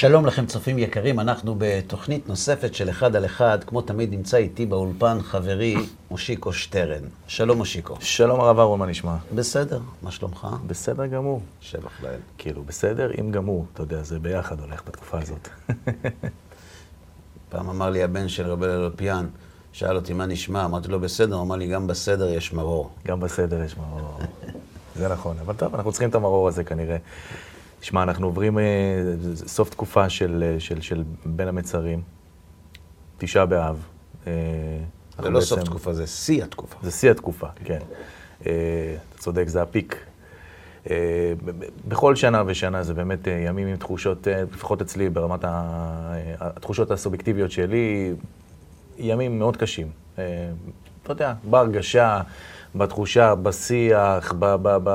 [0.00, 3.64] שלום לכם צופים יקרים, אנחנו בתוכנית נוספת של אחד על אחד.
[3.64, 5.76] כמו תמיד נמצא איתי באולפן חברי
[6.10, 7.02] מושיקו שטרן.
[7.26, 7.96] שלום מושיקו.
[8.00, 9.16] שלום הרב אהרון, מה נשמע?
[9.34, 10.46] בסדר, מה שלומך?
[10.66, 11.40] בסדר גמור.
[11.60, 12.18] שבח לאל.
[12.38, 15.48] כאילו, בסדר אם גמור, אתה יודע, זה ביחד הולך בתקופה הזאת.
[17.50, 19.26] פעם אמר לי הבן של רבי אלופיאן,
[19.72, 22.90] שאל אותי מה נשמע, אמרתי לו בסדר, הוא אמר לי גם בסדר יש מרור.
[23.06, 24.18] גם בסדר יש מרור.
[24.96, 26.96] זה נכון, אבל טוב, אנחנו צריכים את המרור הזה כנראה.
[27.80, 28.62] תשמע, אנחנו עוברים אה,
[29.34, 32.02] סוף תקופה של, אה, של, של בין המצרים,
[33.18, 33.86] תשעה באב.
[34.26, 34.32] אה,
[35.18, 36.76] זה לא בעצם, סוף תקופה, זה שיא התקופה.
[36.82, 37.78] זה שיא התקופה, כן.
[38.38, 38.48] אתה
[39.18, 39.96] צודק, זה הפיק.
[41.88, 45.44] בכל שנה ושנה זה באמת ימים עם תחושות, לפחות אצלי, ברמת
[46.40, 48.14] התחושות הסובייקטיביות שלי,
[48.98, 49.90] ימים מאוד קשים.
[50.14, 50.22] אתה
[51.08, 52.20] יודע, בהרגשה,
[52.74, 54.90] בתחושה, בשיח, ב, ב, ב,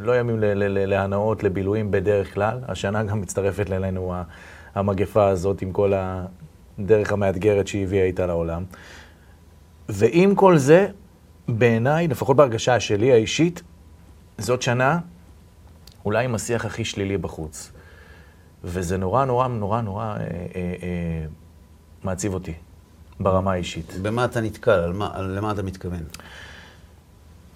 [0.00, 2.58] לא ימים להנאות, לבילויים בדרך כלל.
[2.68, 4.14] השנה גם מצטרפת אלינו
[4.74, 5.92] המגפה הזאת עם כל
[6.78, 8.64] הדרך המאתגרת שהיא הביאה איתה לעולם.
[9.88, 10.86] ועם כל זה,
[11.48, 13.62] בעיניי, לפחות בהרגשה שלי האישית,
[14.38, 14.98] זאת שנה
[16.04, 17.72] אולי עם השיח הכי שלילי בחוץ.
[18.64, 20.16] וזה נורא נורא נורא נורא אה, אה,
[20.56, 21.26] אה,
[22.04, 22.54] מעציב אותי
[23.20, 23.92] ברמה האישית.
[24.02, 24.70] במה אתה נתקל?
[24.70, 26.02] על מה, על למה אתה מתכוון?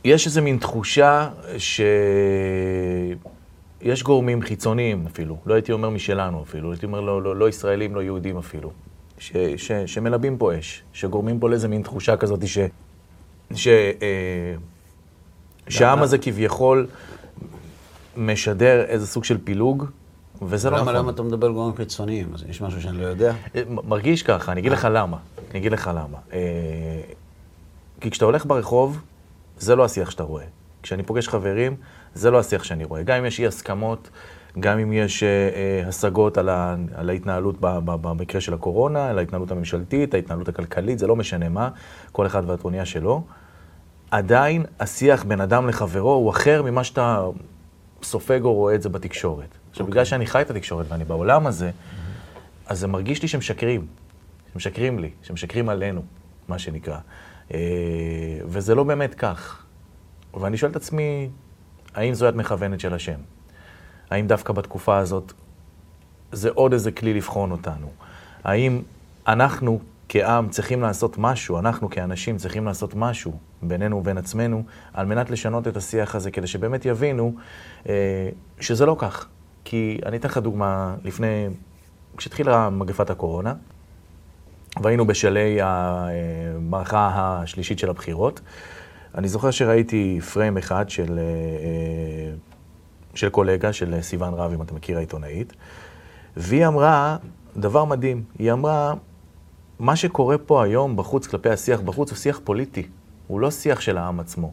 [0.04, 1.92] יש איזו מין תחושה שיש
[4.02, 8.02] גורמים חיצוניים אפילו, לא הייתי אומר משלנו אפילו, הייתי אומר לא, לא, לא ישראלים, לא
[8.02, 8.70] יהודים אפילו,
[9.18, 12.58] ש, ש, שמלבים פה אש, שגורמים פה לאיזו מין תחושה כזאת ש...
[13.54, 14.54] ש אה,
[15.68, 16.86] שהעם הזה כביכול
[18.16, 19.84] משדר איזה סוג של פילוג,
[20.42, 20.94] וזה לא נכון.
[20.94, 22.34] למה אתה מדבר על גורמים חיצוניים?
[22.34, 23.34] אז יש משהו שאני לא יודע?
[23.54, 25.16] אה, מרגיש ככה, אני אגיד לך למה.
[25.50, 26.18] אני אגיד לך למה.
[26.32, 26.38] אה,
[28.00, 29.00] כי כשאתה הולך ברחוב,
[29.58, 30.44] זה לא השיח שאתה רואה.
[30.82, 31.76] כשאני פוגש חברים,
[32.14, 33.02] זה לא השיח שאני רואה.
[33.02, 34.10] גם אם יש אי הסכמות,
[34.60, 39.08] גם אם יש אה, אה, השגות על, ה, על ההתנהלות ב, ב, במקרה של הקורונה,
[39.08, 41.68] על ההתנהלות הממשלתית, ההתנהלות הכלכלית, זה לא משנה מה,
[42.12, 43.22] כל אחד והטרוניה שלו.
[44.10, 47.24] עדיין השיח בין אדם לחברו הוא אחר ממה שאתה
[48.02, 49.48] סופג או רואה את זה בתקשורת.
[49.70, 49.90] עכשיו, okay.
[49.90, 52.38] בגלל שאני חי את התקשורת ואני בעולם הזה, mm-hmm.
[52.66, 53.86] אז זה מרגיש לי שמשקרים.
[54.52, 56.02] שמשקרים לי, שמשקרים עלינו,
[56.48, 56.98] מה שנקרא.
[57.54, 57.58] אה,
[58.44, 59.64] וזה לא באמת כך.
[60.40, 61.30] ואני שואל את עצמי,
[61.94, 63.18] האם זו יד מכוונת של השם?
[64.10, 65.32] האם דווקא בתקופה הזאת
[66.32, 67.90] זה עוד איזה כלי לבחון אותנו?
[68.44, 68.82] האם
[69.26, 75.30] אנחנו כעם צריכים לעשות משהו, אנחנו כאנשים צריכים לעשות משהו בינינו ובין עצמנו, על מנת
[75.30, 77.34] לשנות את השיח הזה, כדי שבאמת יבינו
[77.88, 78.28] אה,
[78.60, 79.26] שזה לא כך.
[79.64, 81.48] כי אני אתן לך דוגמה, לפני,
[82.16, 83.54] כשהתחילה מגפת הקורונה,
[84.82, 87.10] והיינו בשלהי המערכה
[87.42, 88.40] השלישית של הבחירות.
[89.14, 92.34] אני זוכר שראיתי פריים אחד של, אה, אה,
[93.14, 95.52] של קולגה, של סיוון רב, אם אתה מכיר העיתונאית,
[96.36, 97.16] והיא אמרה
[97.56, 98.22] דבר מדהים.
[98.38, 98.94] היא אמרה,
[99.78, 102.86] מה שקורה פה היום בחוץ, כלפי השיח בחוץ, הוא שיח פוליטי.
[103.26, 104.52] הוא לא שיח של העם עצמו.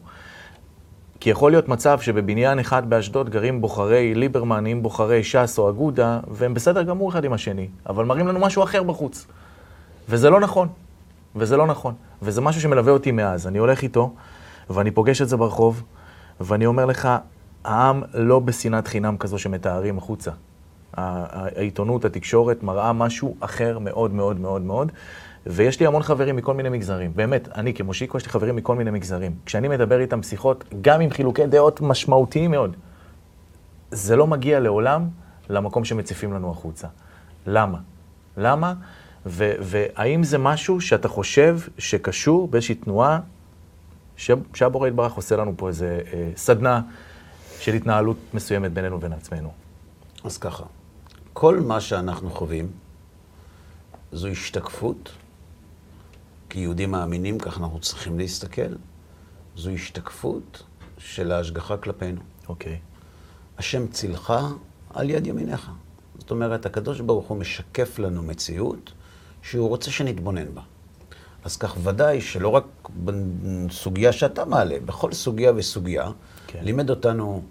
[1.20, 6.20] כי יכול להיות מצב שבבניין אחד באשדוד גרים בוחרי ליברמן עם בוחרי ש"ס או אגודה,
[6.28, 9.26] והם בסדר גמור אחד עם השני, אבל מראים לנו משהו אחר בחוץ.
[10.08, 10.68] וזה לא נכון.
[11.36, 11.94] וזה לא נכון.
[12.22, 13.46] וזה משהו שמלווה אותי מאז.
[13.46, 14.14] אני הולך איתו,
[14.70, 15.82] ואני פוגש את זה ברחוב,
[16.40, 17.08] ואני אומר לך,
[17.64, 20.30] העם לא בשנאת חינם כזו שמתארים החוצה.
[20.96, 24.92] העיתונות, התקשורת, מראה משהו אחר מאוד מאוד מאוד מאוד.
[25.46, 27.12] ויש לי המון חברים מכל מיני מגזרים.
[27.14, 29.34] באמת, אני כמושיקו, יש לי חברים מכל מיני מגזרים.
[29.46, 32.76] כשאני מדבר איתם שיחות, גם עם חילוקי דעות משמעותיים מאוד,
[33.90, 35.08] זה לא מגיע לעולם
[35.50, 36.88] למקום שמציפים לנו החוצה.
[37.46, 37.78] למה?
[38.36, 38.74] למה?
[39.26, 43.20] ו- והאם זה משהו שאתה חושב שקשור באיזושהי תנועה,
[44.54, 46.80] שהבורא יתברך עושה לנו פה איזה אה, סדנה
[47.60, 49.52] של התנהלות מסוימת בינינו ובין עצמנו?
[50.24, 50.64] אז ככה,
[51.32, 52.70] כל מה שאנחנו חווים
[54.12, 55.12] זו השתקפות,
[56.48, 58.74] כיהודים מאמינים, כך אנחנו צריכים להסתכל,
[59.56, 60.62] זו השתקפות
[60.98, 62.20] של ההשגחה כלפינו.
[62.48, 62.72] אוקיי.
[62.72, 63.58] Okay.
[63.58, 64.32] השם צילך
[64.94, 65.70] על יד ימיניך.
[66.18, 68.92] זאת אומרת, הקדוש ברוך הוא משקף לנו מציאות
[69.50, 70.62] שהוא רוצה שנתבונן בה.
[71.44, 72.64] אז כך ודאי שלא רק
[73.04, 76.10] בסוגיה שאתה מעלה, בכל סוגיה וסוגיה,
[76.46, 76.58] כן.
[76.62, 77.42] לימד אותנו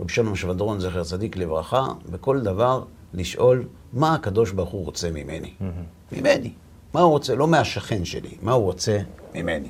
[0.00, 5.52] רבי שלום שבדרון, זכר צדיק לברכה, בכל דבר לשאול מה הקדוש ברוך הוא רוצה ממני.
[5.60, 6.16] Mm-hmm.
[6.16, 6.52] ממני.
[6.94, 7.34] מה הוא רוצה?
[7.34, 8.98] לא מהשכן שלי, מה הוא רוצה
[9.34, 9.68] ממני.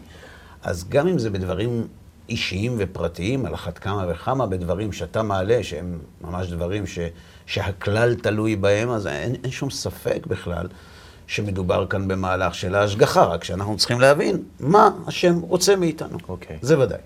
[0.63, 1.87] אז גם אם זה בדברים
[2.29, 6.99] אישיים ופרטיים, על אחת כמה וכמה בדברים שאתה מעלה, שהם ממש דברים ש,
[7.47, 10.67] שהכלל תלוי בהם, אז אין, אין שום ספק בכלל
[11.27, 16.19] שמדובר כאן במהלך של ההשגחה, רק שאנחנו צריכים להבין מה השם רוצה מאיתנו.
[16.29, 16.59] אוקיי.
[16.63, 16.99] זה ודאי.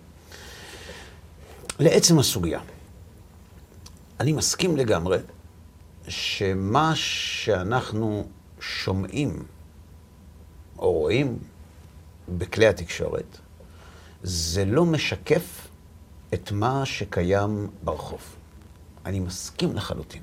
[1.81, 2.61] לעצם הסוגיה,
[4.21, 5.19] אני מסכים לגמרי
[6.09, 8.27] שמה שאנחנו
[8.61, 9.43] שומעים
[10.79, 11.39] או רואים
[12.29, 13.39] בכלי התקשורת,
[14.23, 15.69] זה לא משקף
[16.35, 18.21] את מה שקיים ברחוב.
[19.07, 20.23] אני מסכים לחלוטין.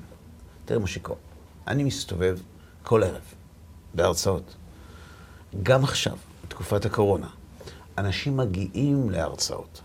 [0.64, 1.14] תראה, מושיקו,
[1.66, 2.38] אני מסתובב
[2.82, 3.22] כל ערב
[3.96, 4.54] בהרצאות.
[5.62, 7.26] גם עכשיו, בתקופת הקורונה,
[7.98, 9.80] אנשים מגיעים להרצאות.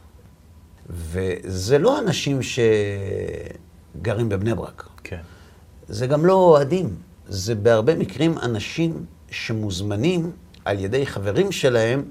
[0.89, 2.39] וזה לא אנשים
[4.01, 4.87] שגרים בבני ברק.
[5.03, 5.21] כן.
[5.87, 6.95] זה גם לא אוהדים.
[7.27, 10.31] זה בהרבה מקרים אנשים שמוזמנים
[10.65, 12.03] על ידי חברים שלהם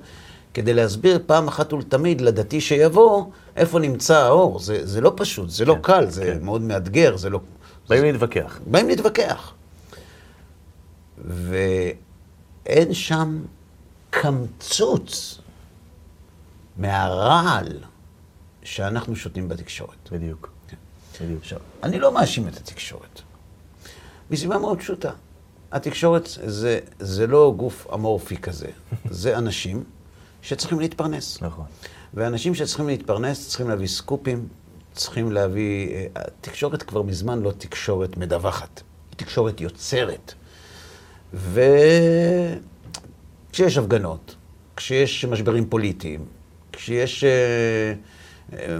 [0.55, 3.25] כדי להסביר פעם אחת ולתמיד לדתי שיבוא
[3.57, 4.59] איפה נמצא האור.
[4.59, 6.45] זה, זה לא פשוט, זה לא כן, קל, זה כן.
[6.45, 7.41] מאוד מאתגר, זה לא...
[7.89, 8.61] באים להתווכח.
[8.67, 9.53] באים להתווכח.
[11.25, 13.43] ואין שם
[14.11, 15.39] קמצוץ
[16.77, 17.85] מהרעל
[18.63, 20.11] שאנחנו שותים בתקשורת.
[20.13, 20.51] בדיוק.
[21.21, 21.41] בדיוק.
[21.41, 23.21] עכשיו, אני לא מאשים את התקשורת.
[24.31, 25.11] מסיבה מאוד פשוטה.
[25.73, 28.69] התקשורת זה, זה לא גוף אמורפי כזה,
[29.11, 29.85] זה אנשים
[30.43, 31.43] שצריכים להתפרנס.
[31.43, 31.65] נכון.
[32.15, 34.49] ואנשים שצריכים להתפרנס צריכים להביא סקופים,
[34.93, 35.95] צריכים להביא...
[35.95, 40.35] אה, התקשורת כבר מזמן לא תקשורת מדווחת, היא תקשורת יוצרת.
[41.35, 42.59] וכשיש
[43.79, 44.35] הפגנות,
[44.77, 46.21] כשיש משברים פוליטיים,
[46.73, 47.25] כשיש...
[47.25, 47.31] אה,
[48.53, 48.77] אה,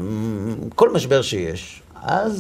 [0.75, 2.35] כל משבר שיש, אז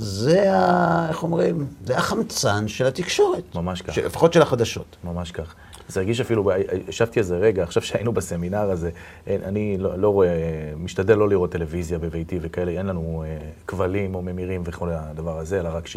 [0.00, 3.54] זה, ה, איך אומרים, זה החמצן של התקשורת.
[3.54, 3.82] ממש.
[3.90, 4.96] ש- לפחות של החדשות.
[5.04, 5.54] ממש כך.
[5.88, 6.50] זה הרגיש אפילו,
[6.88, 8.90] ישבתי איזה רגע, עכשיו שהיינו בסמינר הזה,
[9.26, 10.28] אין- אני לא, לא רואה,
[10.76, 15.60] משתדל לא לראות טלוויזיה בביתי וכאלה, אין לנו אה, כבלים או ממירים וכל הדבר הזה,
[15.60, 15.96] אלא רק ש...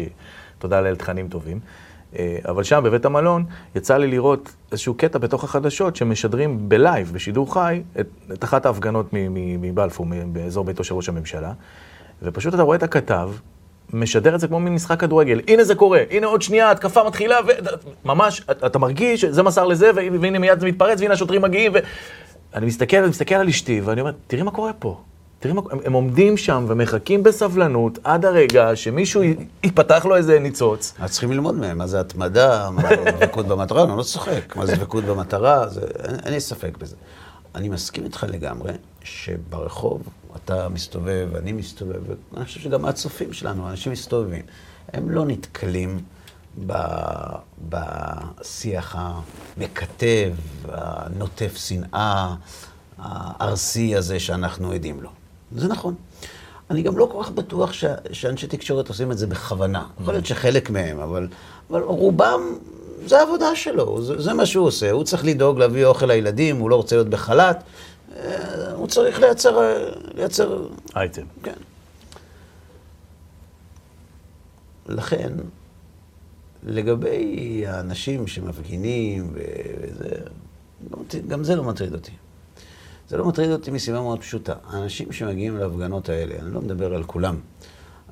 [0.58, 1.60] תודה לאל תכנים טובים.
[2.18, 7.54] אה, אבל שם, בבית המלון, יצא לי לראות איזשהו קטע בתוך החדשות שמשדרים בלייב, בשידור
[7.54, 9.06] חי, את, את אחת ההפגנות
[9.60, 11.52] מבלפור, באזור ביתו של ראש הממשלה,
[12.22, 13.30] ופשוט אתה רואה את הכתב,
[13.92, 15.40] משדר את זה כמו מין משחק כדורגל.
[15.48, 17.36] הנה זה קורה, הנה עוד שנייה, התקפה מתחילה,
[18.04, 21.72] וממש, אתה מרגיש שזה מסר לזה, ו- והנה מיד זה מתפרץ, והנה השוטרים מגיעים,
[22.62, 25.00] מסתכל, אני מסתכל על אשתי, ואני אומר, תראי מה קורה פה.
[25.40, 30.38] תראי מה, הם, הם עומדים שם ומחכים בסבלנות עד הרגע שמישהו י- ייפתח לו איזה
[30.38, 30.94] ניצוץ.
[30.98, 34.66] אז צריכים ללמוד מהם, מה זה התמדה, מה זה דבקות במטרה, אני לא צוחק, מה
[34.66, 36.96] זה דבקות במטרה, זה, אין, אין לי ספק בזה.
[37.54, 38.72] אני מסכים איתך לגמרי,
[39.02, 40.02] שברחוב
[40.36, 42.00] אתה מסתובב, אני מסתובב,
[42.32, 44.42] ואני חושב שגם הצופים שלנו, אנשים מסתובבים,
[44.92, 46.00] הם לא נתקלים
[46.66, 46.72] ב,
[47.68, 50.32] בשיח המקטב,
[50.68, 52.34] הנוטף שנאה,
[52.98, 55.10] הארסי הזה שאנחנו עדים לו.
[55.56, 55.94] זה נכון.
[56.70, 57.84] אני גם לא כל כך בטוח ש...
[58.12, 59.86] שאנשי תקשורת עושים את זה בכוונה.
[60.00, 61.28] יכול להיות שחלק מהם, אבל,
[61.70, 62.40] אבל רובם,
[63.06, 64.90] זה העבודה שלו, זה, זה מה שהוא עושה.
[64.90, 67.62] הוא צריך לדאוג להביא אוכל לילדים, הוא לא רוצה להיות בחל"ת,
[68.16, 69.62] אה, הוא צריך לייצר...
[69.62, 70.66] אה, לייצר
[70.96, 71.26] אייטם.
[71.42, 71.52] כן.
[74.86, 75.32] לכן,
[76.66, 80.08] לגבי האנשים שמפגינים וזה,
[81.28, 82.12] גם זה לא מטריד אותי.
[83.10, 84.54] זה לא מטריד אותי מסיבה מאוד פשוטה.
[84.70, 87.40] האנשים שמגיעים להפגנות האלה, אני לא מדבר על כולם,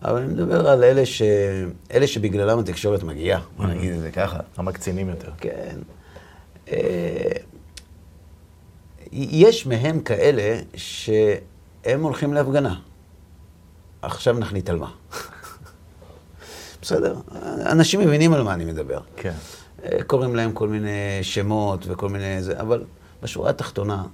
[0.02, 1.22] אבל אני מדבר על אלה, ש...
[1.92, 4.40] אלה שבגללם התקשורת מגיעה, בוא נגיד את זה ככה.
[4.56, 5.30] המקצינים יותר.
[5.40, 5.76] כן.
[6.70, 7.32] אה,
[9.12, 12.80] יש מהם כאלה שהם הולכים להפגנה.
[14.02, 14.90] עכשיו נחליט על מה.
[16.82, 17.16] בסדר?
[17.66, 19.00] אנשים מבינים על מה אני מדבר.
[19.16, 19.34] כן.
[19.84, 22.84] אה, קוראים להם כל מיני שמות וכל מיני זה, אבל
[23.22, 24.04] בשורה התחתונה,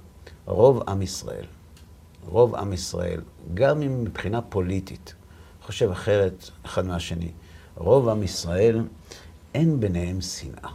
[0.45, 1.45] רוב עם ישראל,
[2.27, 3.21] רוב עם ישראל,
[3.53, 5.13] גם אם מבחינה פוליטית
[5.65, 7.31] חושב אחרת אחד מהשני,
[7.77, 8.81] רוב עם ישראל,
[9.53, 10.69] אין ביניהם שנאה.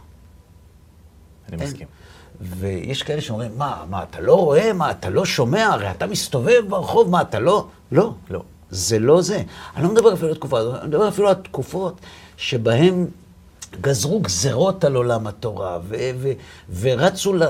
[1.49, 1.69] אני אין.
[1.69, 1.87] מסכים.
[2.41, 4.73] ויש כאלה שאומרים, מה, מה, אתה לא רואה?
[4.73, 5.65] מה, אתה לא שומע?
[5.65, 7.67] הרי אתה מסתובב ברחוב, מה, אתה לא?
[7.91, 8.13] לא.
[8.29, 8.43] לא.
[8.69, 9.43] זה לא זה.
[9.75, 11.99] אני לא מדבר אפילו על תקופה הזאת, אני מדבר אפילו על תקופות
[12.37, 13.05] שבהן
[13.81, 16.31] גזרו גזרות על עולם התורה, ו- ו-
[16.79, 17.43] ורצו ל-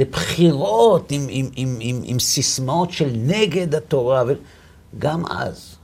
[0.00, 4.24] לבחירות עם, עם, עם, עם, עם סיסמאות של נגד התורה.
[4.26, 4.32] ו-
[4.98, 5.76] גם אז,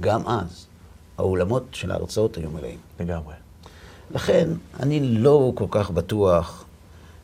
[0.00, 0.66] גם אז,
[1.18, 2.78] האולמות של ההרצאות היו מלאים.
[3.00, 3.34] לגמרי.
[4.10, 4.48] לכן,
[4.80, 6.64] אני לא כל כך בטוח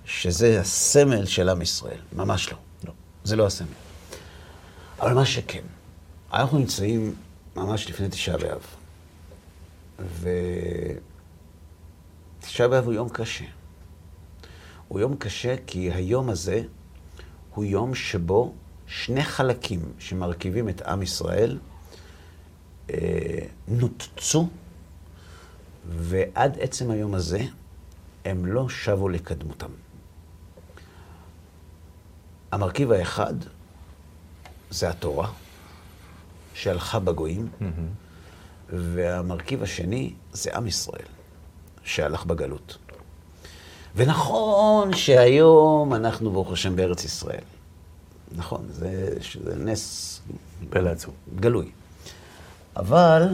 [0.04, 1.98] שזה הסמל של עם ישראל.
[2.12, 2.58] ממש לא.
[2.84, 2.92] לא.
[3.24, 3.68] זה לא הסמל.
[5.00, 5.62] אבל מה שכן,
[6.32, 7.14] אנחנו נמצאים
[7.56, 8.62] ממש לפני תשעה באב.
[12.40, 13.44] ותשעה באב הוא יום קשה.
[14.88, 16.62] הוא יום קשה כי היום הזה
[17.54, 18.54] הוא יום שבו
[18.86, 21.58] שני חלקים שמרכיבים את עם ישראל
[22.90, 22.96] אה,
[23.68, 24.48] נותצו,
[25.88, 27.40] ועד עצם היום הזה
[28.24, 29.70] הם לא שבו לקדמותם.
[32.52, 33.34] המרכיב האחד
[34.70, 35.30] זה התורה,
[36.54, 37.48] שהלכה בגויים,
[38.68, 41.06] והמרכיב השני זה עם ישראל,
[41.90, 42.78] שהלך בגלות.
[43.96, 47.44] ונכון שהיום אנחנו, ברוך השם, בארץ ישראל.
[48.32, 50.20] נכון, זה, זה נס
[50.70, 51.14] פלא עצום.
[51.36, 51.70] גלוי.
[52.76, 53.28] אבל,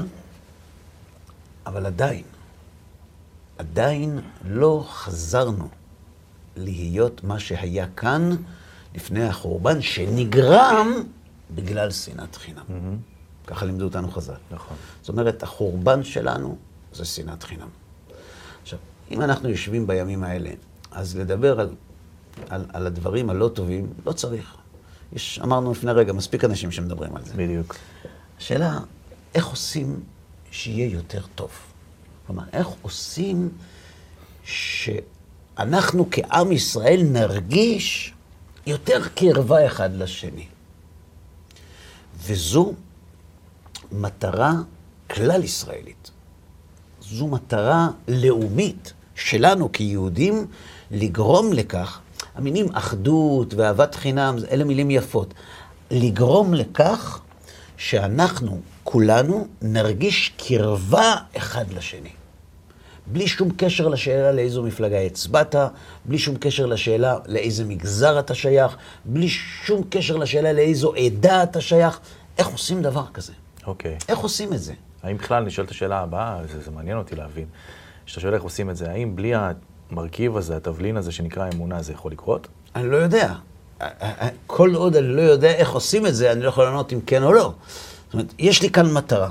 [1.67, 2.23] אבל עדיין,
[3.59, 5.69] עדיין לא חזרנו
[6.57, 8.31] להיות מה שהיה כאן
[8.95, 10.93] לפני החורבן, שנגרם
[11.55, 12.65] בגלל שנאת חינם.
[12.69, 13.47] Mm-hmm.
[13.47, 14.35] ככה לימדו אותנו חז"ל.
[14.51, 14.77] נכון.
[15.01, 16.57] זאת אומרת, החורבן שלנו
[16.93, 17.69] זה שנאת חינם.
[19.11, 20.51] אם אנחנו יושבים בימים האלה,
[20.91, 21.75] אז לדבר על,
[22.49, 24.57] על, על הדברים הלא טובים, לא צריך.
[25.13, 27.35] יש, אמרנו לפני רגע, מספיק אנשים שמדברים על זה.
[27.37, 27.77] בדיוק.
[28.39, 28.79] השאלה,
[29.35, 30.01] איך עושים
[30.51, 31.51] שיהיה יותר טוב?
[32.27, 33.49] כלומר, איך עושים
[34.45, 38.15] שאנחנו כעם ישראל נרגיש
[38.67, 40.47] יותר קרבה אחד לשני?
[42.19, 42.75] וזו
[43.93, 44.53] מטרה
[45.11, 46.11] כלל ישראלית.
[47.11, 50.47] זו מטרה לאומית שלנו כיהודים
[50.91, 52.01] לגרום לכך,
[52.35, 55.35] המילים אחדות ואהבת חינם, אלה מילים יפות,
[55.91, 57.21] לגרום לכך
[57.77, 62.11] שאנחנו כולנו נרגיש קרבה אחד לשני.
[63.07, 65.55] בלי שום קשר לשאלה לאיזו מפלגה הצבעת,
[66.05, 71.61] בלי שום קשר לשאלה לאיזה מגזר אתה שייך, בלי שום קשר לשאלה לאיזו עדה אתה
[71.61, 72.01] שייך.
[72.39, 73.33] איך עושים דבר כזה?
[73.67, 73.97] אוקיי.
[74.09, 74.73] איך עושים את זה?
[75.03, 77.47] האם בכלל, אני שואל את השאלה הבאה, זה, זה מעניין אותי להבין,
[78.07, 79.33] כשאתה שואל איך עושים את זה, האם בלי
[79.91, 82.49] המרכיב הזה, התבלין הזה שנקרא אמונה, זה יכול לקרות?
[82.75, 83.35] אני לא יודע.
[84.47, 87.23] כל עוד אני לא יודע איך עושים את זה, אני לא יכול לענות אם כן
[87.23, 87.55] או לא.
[88.05, 89.31] זאת אומרת, יש לי כאן מטרה.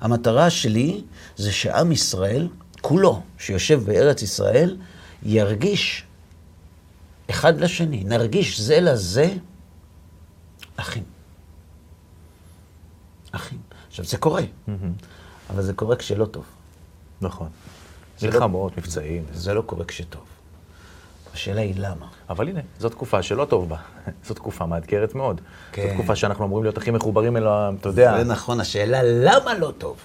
[0.00, 1.04] המטרה שלי
[1.36, 2.48] זה שעם ישראל,
[2.80, 4.76] כולו, שיושב בארץ ישראל,
[5.22, 6.04] ירגיש
[7.30, 9.34] אחד לשני, נרגיש זה לזה
[10.76, 11.02] אחים.
[13.32, 13.58] אחים.
[13.94, 14.42] עכשיו, זה קורה,
[15.50, 16.44] אבל זה קורה כשלא טוב.
[17.20, 17.48] נכון.
[18.18, 19.24] זה לא- מלחמות, מבצעים.
[19.32, 20.22] זה לא קורה כשטוב.
[21.34, 22.06] השאלה היא למה.
[22.30, 23.76] אבל הנה, זו תקופה שלא טוב בה.
[24.26, 25.40] זו תקופה מאתגרת מאוד.
[25.72, 25.88] כן.
[25.88, 28.18] זו תקופה שאנחנו אמורים להיות הכי מחוברים אליה, אתה יודע.
[28.18, 29.96] זה נכון, השאלה למה לא טוב?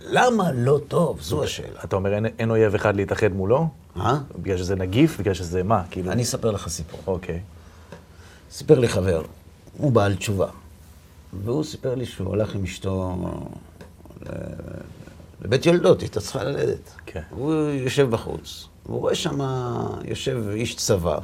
[0.00, 1.20] למה לא טוב?
[1.20, 1.80] זו השאלה.
[1.84, 3.68] אתה אומר, אין, אין אויב אחד להתאחד מולו?
[3.96, 4.18] אה?
[4.38, 5.20] בגלל שזה נגיף?
[5.20, 5.82] בגלל שזה מה?
[5.90, 6.12] כאילו...
[6.12, 7.00] אני אספר לך סיפור.
[7.06, 7.40] אוקיי.
[8.50, 9.22] סיפר לי חבר,
[9.78, 10.46] הוא בעל תשובה,
[11.44, 13.16] והוא סיפר לי שהוא הלך עם אשתו
[14.22, 14.28] ל-
[15.40, 16.90] לבית יולדות, היא הייתה צריכה ללדת.
[17.06, 17.22] כן.
[17.30, 19.40] הוא יושב בחוץ, והוא רואה שם,
[20.04, 21.18] יושב איש צבא.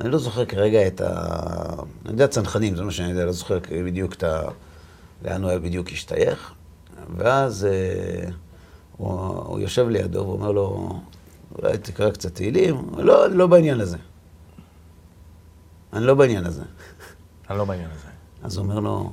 [0.00, 1.12] אני לא זוכר כרגע את ה...
[2.04, 4.42] אני יודע צנחנים, זה מה שאני יודע, לא זוכר בדיוק את ה...
[5.24, 6.52] לאן הוא היה בדיוק השתייך.
[7.16, 8.28] ואז אה,
[8.96, 10.98] הוא, הוא יושב לידו ואומר לו,
[11.58, 12.90] אולי תקרא קצת תהילים?
[12.98, 13.96] לא, אני לא בעניין הזה.
[15.92, 16.62] אני לא בעניין הזה.
[17.50, 18.15] אני לא בעניין הזה.
[18.42, 19.12] אז הוא אומר לו,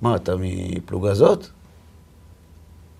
[0.00, 1.46] מה, אתה מפלוגה זאת?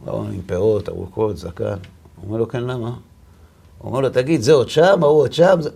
[0.07, 1.65] לא, עם פאות, ארוכות, זקן.
[1.65, 2.89] הוא אומר לו, כן, למה?
[3.79, 5.57] הוא אומר לו, תגיד, זה עוד שם, ההוא עוד שם?
[5.61, 5.71] זה...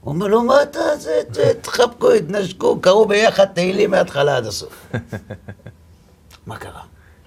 [0.00, 4.92] הוא אומר לו, מה אתה, זה, תחבקו, התנשקו, קראו ביחד תהילים מההתחלה עד הסוף.
[6.46, 6.82] מה קרה?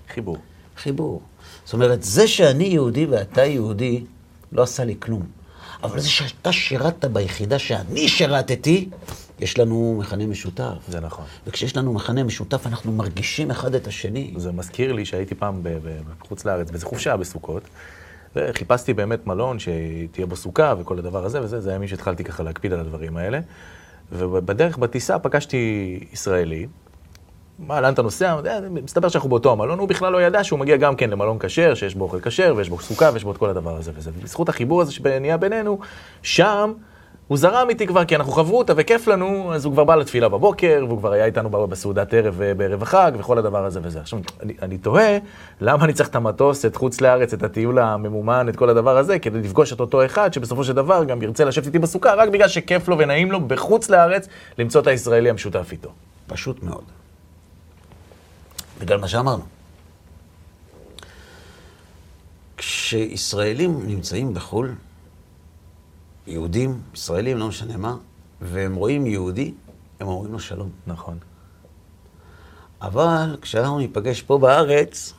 [0.10, 0.38] חיבור.
[0.77, 1.22] חיבור.
[1.65, 4.03] זאת אומרת, זה שאני יהודי ואתה יהודי,
[4.51, 5.22] לא עשה לי כלום.
[5.84, 8.89] אבל זה שאתה שירת ביחידה שאני שירתתי,
[9.41, 10.74] יש לנו מכנה משותף.
[10.88, 11.25] זה נכון.
[11.48, 14.33] וכשיש לנו מכנה משותף, אנחנו מרגישים אחד את השני.
[14.38, 15.62] זה מזכיר לי שהייתי פעם
[16.19, 17.63] בחוץ לארץ, באיזה חופשה בסוכות,
[18.36, 22.74] וחיפשתי באמת מלון שתהיה בו סוכה וכל הדבר הזה וזה, זה הימים שהתחלתי ככה להקפיד
[22.74, 23.39] על הדברים האלה.
[24.12, 26.67] ובדרך בטיסה פגשתי ישראלי,
[27.60, 28.36] מה, לאן אתה נוסע?
[28.69, 31.95] מסתבר שאנחנו באותו המלון, הוא בכלל לא ידע שהוא מגיע גם כן למלון כשר, שיש
[31.95, 34.12] בו אוכל כשר, ויש בו סוכה, ויש בו את כל הדבר הזה וזה.
[34.17, 35.79] ובזכות החיבור הזה שנהיה בינינו,
[36.21, 36.74] שם
[37.31, 40.83] הוא זרם איתי כבר, כי אנחנו חברותא וכיף לנו, אז הוא כבר בא לתפילה בבוקר,
[40.88, 44.00] והוא כבר היה איתנו בסעודת ערב אה, בערב החג, וכל הדבר הזה וזה.
[44.00, 45.17] עכשיו, אני, אני תוהה,
[45.61, 49.19] למה אני צריך את המטוס, את חוץ לארץ, את הטיול הממומן, את כל הדבר הזה,
[49.19, 52.47] כדי לפגוש את אותו אחד, שבסופו של דבר גם ירצה לשבת איתי בסוכה, רק בגלל
[52.47, 55.89] שכיף לו ונעים לו בחוץ לארץ, למצוא את הישראלי המשותף איתו.
[56.27, 56.83] פשוט מאוד.
[58.81, 59.43] בגלל מה שאמרנו.
[62.57, 64.71] כשישראלים נמצאים בחו"ל,
[66.27, 67.97] יהודים, ישראלים, לא משנה מה,
[68.41, 69.53] והם רואים יהודי,
[69.99, 70.69] הם אומרים לו שלום.
[70.87, 71.17] נכון.
[72.81, 75.13] אבל כשאנחנו ניפגש פה בארץ,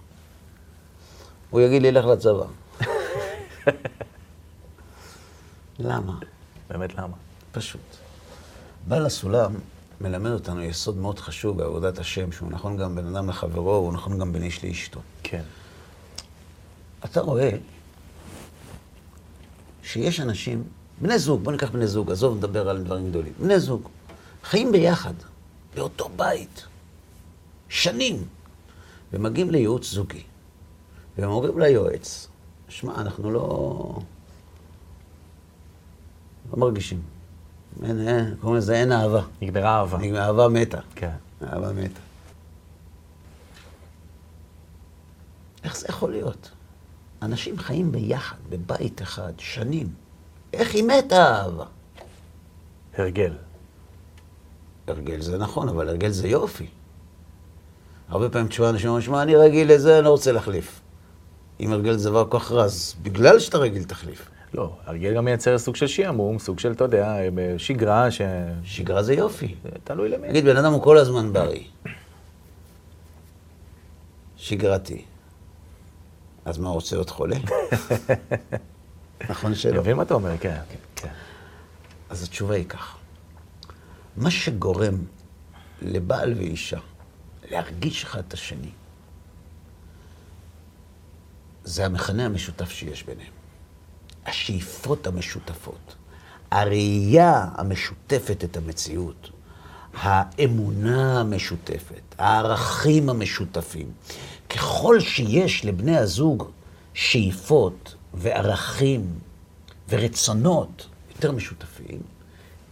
[1.51, 2.47] הוא יגיד לי, לך לצבא.
[5.79, 6.19] למה?
[6.69, 7.17] באמת למה?
[7.53, 7.81] פשוט.
[8.89, 9.55] בעל הסולם
[10.01, 14.19] מלמד אותנו יסוד מאוד חשוב בעבודת השם, שהוא נכון גם בין אדם לחברו, הוא נכון
[14.19, 15.01] גם בין איש לאשתו.
[15.23, 15.43] כן.
[17.05, 17.51] אתה רואה
[19.83, 20.65] שיש אנשים,
[21.03, 23.33] בני זוג, בוא ניקח בני זוג, עזוב, נדבר על דברים גדולים.
[23.41, 23.89] בני זוג,
[24.43, 25.15] חיים ביחד,
[25.75, 26.67] באותו בית,
[27.69, 28.25] שנים.
[29.13, 30.23] ומגיעים לייעוץ זוגי,
[31.19, 32.29] והם אומרים ליועץ,
[32.69, 33.41] שמע, אנחנו לא...
[36.53, 37.03] לא מרגישים.
[37.83, 39.23] אין, אין, קוראים לזה אין אהבה.
[39.43, 39.99] נגמרה אהבה.
[39.99, 40.79] נגמר, אהבה מתה.
[40.95, 41.17] כן.
[41.43, 42.01] אהבה מתה.
[45.65, 46.51] איך זה יכול להיות?
[47.23, 50.02] אנשים חיים ביחד, בבית אחד, שנים.
[50.53, 51.65] איך היא מתה האהבה?
[52.99, 53.33] הרגל.
[54.87, 56.67] הרגל זה נכון, אבל הרגל זה יופי.
[58.09, 60.81] הרבה פעמים תשמע אנשים אומרים, שמע, אני רגיל לזה, אני לא רוצה להחליף.
[61.61, 64.29] אם הרגל זה דבר כל כך רע, אז בגלל שאתה רגיל תחליף.
[64.55, 67.17] לא, הרגל גם מייצר סוג של שעמום, סוג של, אתה יודע,
[67.59, 68.21] שגרה ש...
[68.65, 69.55] שגרה זה יופי.
[69.85, 70.29] תלוי למי.
[70.29, 71.65] נגיד, בן אדם הוא כל הזמן בריא.
[74.37, 75.05] שגרתי.
[76.45, 77.37] אז מה, הוא רוצה להיות חולה?
[79.29, 79.81] נכון אני שלא.
[79.81, 80.61] מבין מה אתה אומר, כן.
[80.97, 81.09] כן.
[82.11, 82.97] אז התשובה היא כך.
[84.17, 85.05] מה שגורם
[85.83, 86.79] לבעל ואישה
[87.51, 88.71] להרגיש אחד את השני,
[91.65, 93.33] זה המכנה המשותף שיש ביניהם.
[94.27, 95.95] השאיפות המשותפות,
[96.51, 99.31] הראייה המשותפת את המציאות,
[99.95, 103.93] האמונה המשותפת, הערכים המשותפים.
[104.51, 106.51] ככל שיש לבני הזוג
[106.95, 109.07] שאיפות וערכים
[109.89, 112.01] ורצונות יותר משותפים,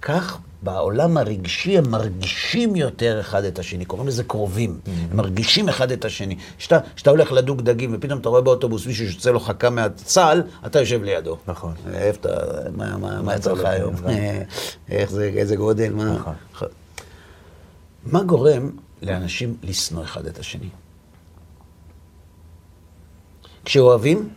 [0.02, 4.80] כך בעולם הרגשי הם מרגישים יותר אחד את השני, קוראים לזה קרובים,
[5.10, 6.36] הם מרגישים אחד את השני.
[6.58, 11.02] כשאתה הולך לדוג דגים ופתאום אתה רואה באוטובוס מישהו שיוצא לו חכה מהצל, אתה יושב
[11.02, 11.36] לידו.
[11.46, 11.74] נכון.
[11.92, 13.94] איפה אתה, מה- יצא לך היום?
[14.88, 16.04] איך זה, איזה גודל, מה?
[16.14, 16.34] נכון.
[18.06, 18.70] מה גורם
[19.02, 20.68] לאנשים לשנוא אחד את השני?
[23.64, 24.28] כשאוהבים,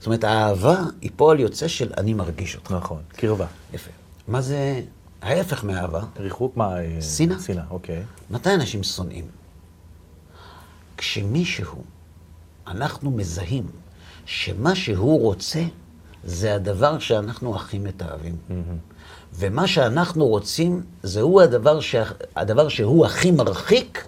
[0.00, 2.72] זאת אומרת, האהבה היא פועל יוצא של אני מרגיש אותך.
[2.72, 3.46] נכון, קרבה.
[3.72, 3.90] יפה.
[4.28, 4.82] מה זה
[5.22, 6.02] ההפך מאהבה?
[6.16, 6.78] ריחוק מה?
[6.78, 7.40] אה, שנאה.
[7.40, 8.02] שנאה, אוקיי.
[8.30, 9.24] מתי אנשים שונאים?
[10.96, 11.82] כשמישהו,
[12.66, 13.66] אנחנו מזהים
[14.26, 15.62] שמה שהוא רוצה
[16.24, 18.36] זה הדבר שאנחנו הכי מתעבים.
[19.34, 21.94] ומה שאנחנו רוצים זהו הדבר, ש...
[22.36, 24.06] הדבר שהוא הכי מרחיק.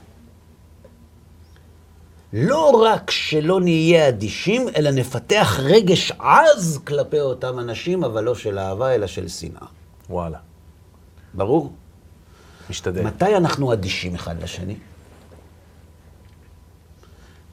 [2.33, 8.59] לא רק שלא נהיה אדישים, אלא נפתח רגש עז כלפי אותם אנשים, אבל לא של
[8.59, 9.67] אהבה, אלא של שנאה.
[10.11, 10.39] וואלה.
[11.35, 11.73] ברור?
[12.71, 13.03] משתדל.
[13.03, 14.77] מתי אנחנו אדישים אחד לשני?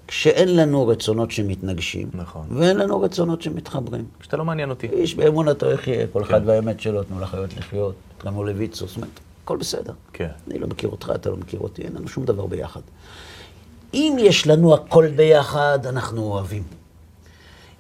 [0.07, 2.47] כשאין לנו רצונות שמתנגשים, נכון.
[2.49, 4.05] ואין לנו רצונות שמתחברים.
[4.19, 4.87] כשאתה לא מעניין אותי.
[4.87, 6.47] איש באמונתו יחיה, כל אחד כן.
[6.47, 9.09] והאמת שלו, תנו לחיות לחיות, תרמו לויצו, זאת אומרת,
[9.43, 9.93] הכל בסדר.
[10.13, 10.29] כן.
[10.47, 12.81] אני לא מכיר אותך, אתה לא מכיר אותי, אין לנו שום דבר ביחד.
[13.93, 16.63] אם יש לנו הכל ביחד, אנחנו אוהבים.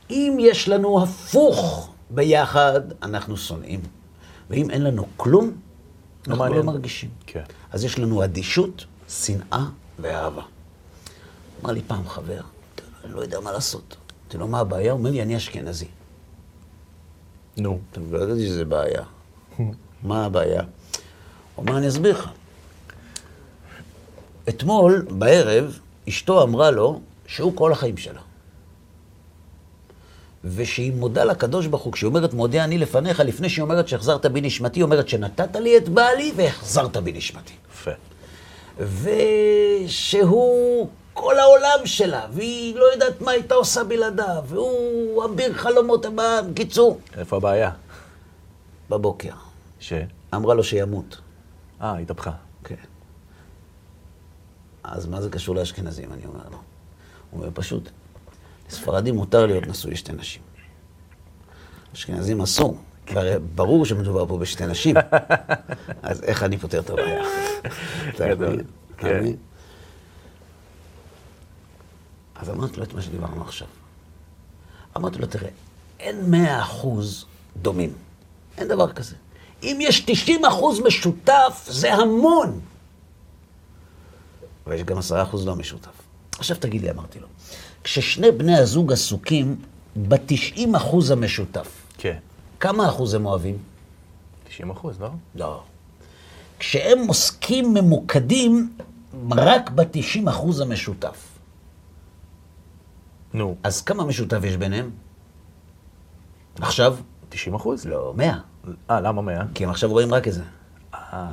[0.09, 3.81] אם יש לנו הפוך ביחד, אנחנו שונאים.
[4.49, 5.51] ואם אין לנו כלום,
[6.27, 6.65] אנחנו לא מעניין.
[6.65, 7.09] מרגישים.
[7.25, 7.43] כן.
[7.71, 9.65] אז יש לנו אדישות, שנאה
[9.99, 10.41] ואהבה.
[11.63, 12.41] אמר לי פעם חבר,
[13.05, 13.95] אני לא יודע מה לעשות.
[14.23, 14.91] אמרתי לו, מה הבעיה?
[14.91, 15.87] הוא אומר לי, אני אשכנזי.
[17.57, 17.79] נו.
[17.91, 19.03] אתם לא ידעתי שזה בעיה.
[20.03, 20.61] מה הבעיה?
[21.55, 22.29] הוא אמר, אני אסביר לך.
[24.49, 28.21] אתמול, בערב, אשתו אמרה לו שהוא כל החיים שלה.
[30.43, 34.41] ושהיא מודה לקדוש ברוך הוא, כשהיא אומרת מודה אני לפניך, לפני שהיא אומרת שהחזרת בי
[34.41, 37.53] נשמתי, היא אומרת שנתת לי את בעלי והחזרת בי נשמתי.
[37.71, 37.91] יפה.
[39.85, 46.41] ושהוא כל העולם שלה, והיא לא יודעת מה הייתה עושה בלעדיו, והוא אביר חלומות הבא.
[46.51, 47.71] בקיצור, איפה הבעיה?
[48.89, 49.33] בבוקר,
[49.79, 49.93] ש?
[50.35, 51.17] אמרה לו שימות.
[51.81, 52.31] אה, התהפכה.
[54.83, 56.57] אז מה זה קשור לאשכנזים, אני אומר לו?
[57.31, 57.89] הוא אומר, פשוט,
[58.69, 60.41] לספרדים מותר להיות נשוי לשתי נשים.
[61.93, 62.77] אשכנזים אסור.
[63.13, 64.95] והרי ברור שמדובר פה בשתי נשים.
[66.01, 67.23] אז איך אני פותר את הבעיה?
[68.19, 68.63] גדול.
[68.97, 69.25] כן.
[72.35, 73.67] אז אמרתי לו את מה שדיברנו עכשיו.
[74.97, 75.49] אמרתי לו, תראה,
[75.99, 77.25] אין מאה אחוז
[77.61, 77.93] דומים.
[78.57, 79.15] אין דבר כזה.
[79.63, 82.59] אם יש 90 אחוז משותף, זה המון.
[84.69, 86.01] אבל יש גם 10 אחוז לא משותף.
[86.39, 87.27] עכשיו תגיד לי, אמרתי לו,
[87.83, 89.55] כששני בני הזוג עסוקים
[89.95, 92.17] ב-90 אחוז המשותף, כן.
[92.59, 93.57] כמה אחוז הם אוהבים?
[94.49, 95.09] 90 אחוז, לא?
[95.35, 95.63] לא.
[96.59, 98.73] כשהם עוסקים ממוקדים
[99.31, 101.39] רק ב-90 אחוז המשותף,
[103.33, 103.55] נו.
[103.63, 104.89] אז כמה משותף יש ביניהם?
[106.61, 106.97] עכשיו?
[107.29, 107.85] 90 אחוז?
[107.85, 108.39] לא, 100.
[108.89, 109.43] אה, למה 100?
[109.55, 110.43] כי הם עכשיו רואים רק את זה.
[110.93, 111.31] אה,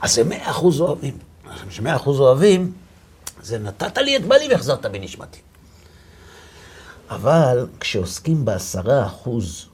[0.00, 1.18] אז הם 100 אחוז אוהבים.
[1.50, 2.72] עכשיו, ש-100 אחוז אוהבים,
[3.42, 5.40] זה נתת לי את בעלי והחזרת בי נשמתי.
[7.10, 9.66] אבל כשעוסקים בעשרה אחוז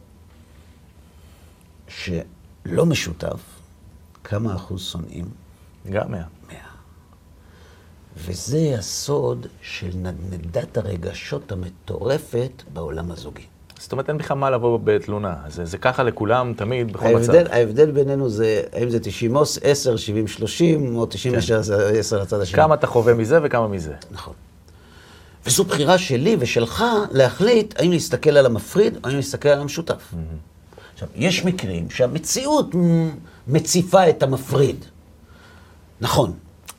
[1.88, 3.40] שלא משותף,
[4.24, 5.30] כמה אחוז שונאים?
[5.90, 6.24] גם 100.
[6.48, 6.58] 100.
[8.16, 13.46] וזה הסוד של נדנדת הרגשות המטורפת בעולם הזוגי.
[13.82, 15.34] זאת אומרת, אין בכלל מה לבוא בתלונה.
[15.48, 17.52] זה, זה ככה לכולם, תמיד, בכל ההבדל, מצב.
[17.52, 21.38] ההבדל בינינו זה, האם זה 90 מוס, 10, 70, 30, או 90 כן.
[21.98, 22.56] 10 לצד השני.
[22.56, 23.94] כמה אתה חווה מזה וכמה מזה.
[24.10, 24.34] נכון.
[25.46, 30.14] וזו בחירה שלי ושלך להחליט האם להסתכל על המפריד או האם להסתכל על המשותף.
[30.94, 32.74] עכשיו, יש מקרים שהמציאות
[33.48, 34.84] מציפה את המפריד.
[36.00, 36.32] נכון.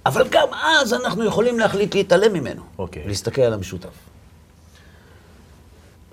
[0.06, 2.62] אבל גם אז אנחנו יכולים להחליט להתעלם ממנו.
[2.78, 3.04] אוקיי.
[3.06, 4.13] ולהסתכל על המשותף.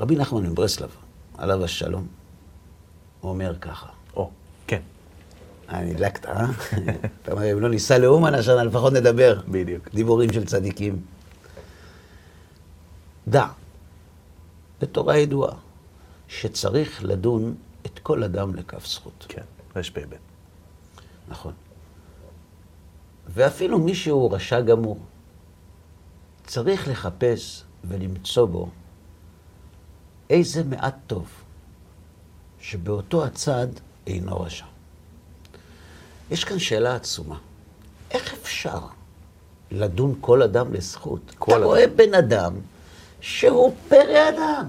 [0.01, 0.91] רבי נחמן מברסלב,
[1.39, 2.07] עליו השלום,
[3.21, 3.89] הוא אומר ככה.
[4.17, 4.31] או,
[4.67, 4.81] כן,
[5.69, 6.47] אה, נדלקת, אה?
[7.23, 9.41] אתה אומר, אם לא ניסע לאומן השנה, לפחות נדבר.
[9.49, 9.89] בדיוק.
[9.95, 11.03] דיבורים של צדיקים.
[13.29, 13.47] דע,
[14.81, 15.55] בתורה ידועה,
[16.29, 17.55] שצריך לדון
[17.87, 19.27] את כל אדם לכף זכות.
[19.29, 19.45] כן,
[19.77, 20.15] רשפ"ב.
[21.29, 21.53] נכון.
[23.29, 24.99] ואפילו מי שהוא רשע גמור,
[26.47, 28.69] צריך לחפש ולמצוא בו
[30.31, 31.29] איזה מעט טוב,
[32.61, 33.67] שבאותו הצד
[34.07, 34.65] אינו רשע.
[36.31, 37.39] יש כאן שאלה עצומה.
[38.11, 38.79] איך אפשר
[39.71, 41.21] לדון כל אדם לזכות?
[41.39, 41.65] כל אתה אדם.
[41.65, 42.55] רואה בן אדם
[43.21, 44.69] שהוא פרא אדם.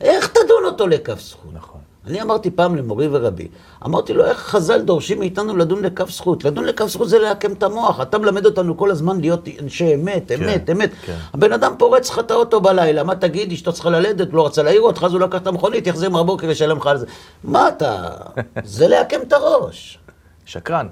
[0.00, 1.54] איך תדון אותו לכף זכות?
[1.54, 1.80] נכון.
[2.06, 3.48] אני אמרתי פעם למורי ורבי,
[3.84, 6.44] אמרתי לו, איך חז"ל דורשים מאיתנו לדון לכף זכות?
[6.44, 8.00] לדון לכף זכות זה לעקם את המוח.
[8.00, 10.90] אתה מלמד אותנו כל הזמן להיות אנשי אמת, אמת, אמת.
[11.02, 11.16] כן.
[11.34, 14.80] הבן אדם פורץ לך את האוטו בלילה, מה תגיד, אשתו צריכה ללדת, לא רצה להעיר
[14.80, 17.06] אותך, אז הוא לקח את המכונית, יחזיר מהבוקר, ישלם לך על זה.
[17.44, 18.08] מה אתה?
[18.64, 19.98] זה לעקם את הראש.
[20.44, 20.86] שקרן.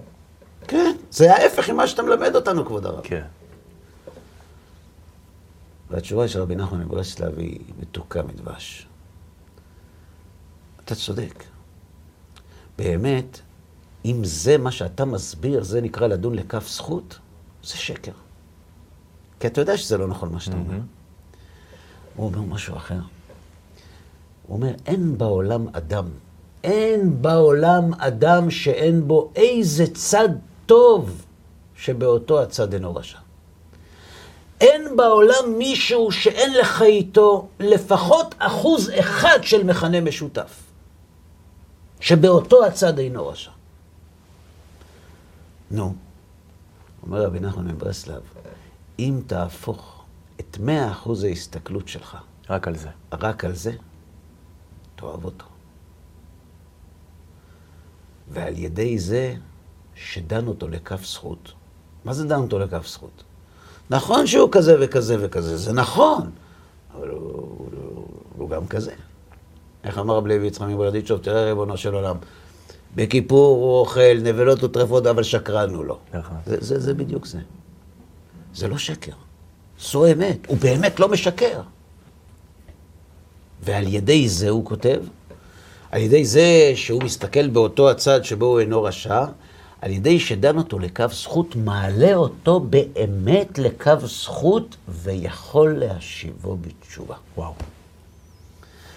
[0.68, 3.00] כן, זה ההפך ממה שאתה מלמד אותנו, כבוד הרב.
[3.02, 3.22] כן.
[5.90, 8.86] והתשובה של רבי נחמן מברסלב היא מתוקה מדבש.
[10.84, 11.44] אתה צודק.
[12.78, 13.40] באמת,
[14.04, 17.18] אם זה מה שאתה מסביר, זה נקרא לדון לכף זכות,
[17.62, 18.12] זה שקר.
[19.40, 20.78] כי אתה יודע שזה לא נכון מה שאתה אומר.
[22.16, 23.00] הוא אומר משהו אחר.
[24.46, 26.08] הוא אומר, אין בעולם אדם,
[26.64, 30.28] אין בעולם אדם שאין בו איזה צד
[30.66, 31.24] טוב
[31.76, 33.18] שבאותו הצד אינו רשע.
[34.60, 40.62] אין בעולם מישהו שאין לך איתו לפחות אחוז אחד של מכנה משותף,
[42.04, 43.50] שבאותו הצד אינו רשע.
[45.70, 45.94] נו,
[47.02, 48.22] אומר רבי נחמן מברסלב,
[48.98, 50.04] אם תהפוך
[50.40, 52.16] את מאה אחוז ההסתכלות שלך
[52.50, 52.88] רק על זה.
[53.12, 53.72] רק על זה,
[54.96, 55.44] תאהב אותו.
[58.28, 59.34] ועל ידי זה
[59.94, 61.52] שדן אותו לכף זכות.
[62.04, 63.24] מה זה דן אותו לכף זכות?
[63.90, 66.30] נכון שהוא כזה וכזה וכזה, זה נכון,
[66.94, 68.94] אבל הוא, הוא, הוא, הוא גם כזה.
[69.84, 72.16] איך אמר רב לוי יצחק מברדיצ'וב, תראה ריבונו של עולם,
[72.94, 75.98] בכיפור הוא אוכל נבלות וטרפות, אבל שקרן הוא לא.
[76.14, 76.36] נכון.
[76.46, 77.38] זה, זה, זה בדיוק זה.
[78.54, 79.12] זה לא שקר,
[79.80, 81.60] זו אמת, הוא באמת לא משקר.
[83.62, 85.00] ועל ידי זה הוא כותב,
[85.90, 89.24] על ידי זה שהוא מסתכל באותו הצד שבו הוא אינו רשע,
[89.80, 97.14] על ידי שדן אותו לקו זכות, מעלה אותו באמת לקו זכות ויכול להשיבו בתשובה.
[97.36, 97.52] וואו.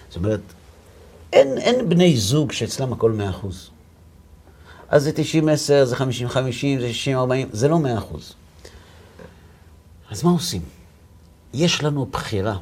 [0.08, 0.40] זאת אומרת,
[1.32, 3.70] אין, אין בני זוג שאצלם הכל מאה אחוז.
[4.88, 6.00] אז זה 90-10, זה 50-50,
[6.80, 7.10] זה 60-40,
[7.52, 8.34] זה לא מאה אחוז.
[10.10, 10.62] אז מה עושים?
[11.54, 12.56] יש לנו בחירה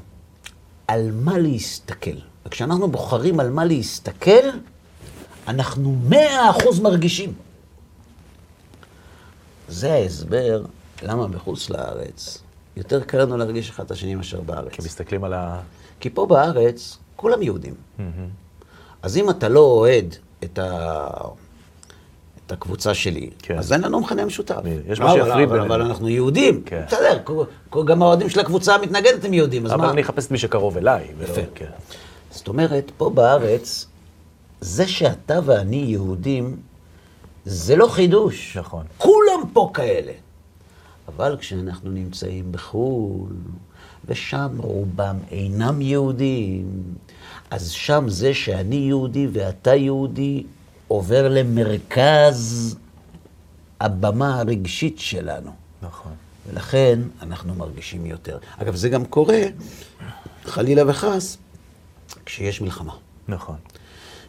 [0.88, 2.16] על מה להסתכל.
[2.46, 4.48] וכשאנחנו בוחרים על מה להסתכל,
[5.48, 7.33] אנחנו מאה אחוז מרגישים.
[9.68, 10.64] זה ההסבר
[11.02, 12.42] למה בחוץ לארץ
[12.76, 14.72] יותר קל לנו להרגיש אחד את השני מאשר בארץ.
[14.72, 15.61] כי מסתכלים על ה...
[16.00, 17.74] כי פה בארץ כולם יהודים.
[19.06, 20.14] אז אם אתה לא אוהד
[20.44, 21.06] את, ה...
[22.46, 23.58] את הקבוצה שלי, כן.
[23.58, 24.56] אז אין לנו מכנה משותף.
[24.88, 25.74] יש מה אבל- שיפריד אבל, בינינו.
[25.74, 26.62] אבל אנחנו יהודים.
[26.66, 26.82] כן.
[26.86, 27.18] בסדר,
[27.86, 29.90] גם האוהדים של הקבוצה המתנגדת הם יהודים, אז אבל מה?
[29.90, 31.06] אני אחפש את מי שקרוב אליי.
[31.22, 31.40] יפה.
[31.54, 31.70] כן.
[32.30, 33.86] זאת אומרת, פה בארץ,
[34.60, 36.56] זה שאתה ואני יהודים,
[37.44, 38.56] זה לא חידוש.
[38.56, 38.84] נכון.
[38.98, 40.12] כולם פה כאלה.
[41.08, 43.32] אבל כשאנחנו נמצאים בחו"ל,
[44.04, 46.66] ושם רובם אינם יהודים,
[47.50, 50.42] אז שם זה שאני יהודי ואתה יהודי
[50.88, 52.76] עובר למרכז
[53.80, 55.50] הבמה הרגשית שלנו.
[55.82, 56.12] נכון.
[56.48, 58.38] ולכן אנחנו מרגישים יותר.
[58.56, 59.40] אגב, זה גם קורה,
[60.44, 61.37] חלילה וחס,
[62.26, 62.92] כשיש מלחמה.
[63.28, 63.56] נכון.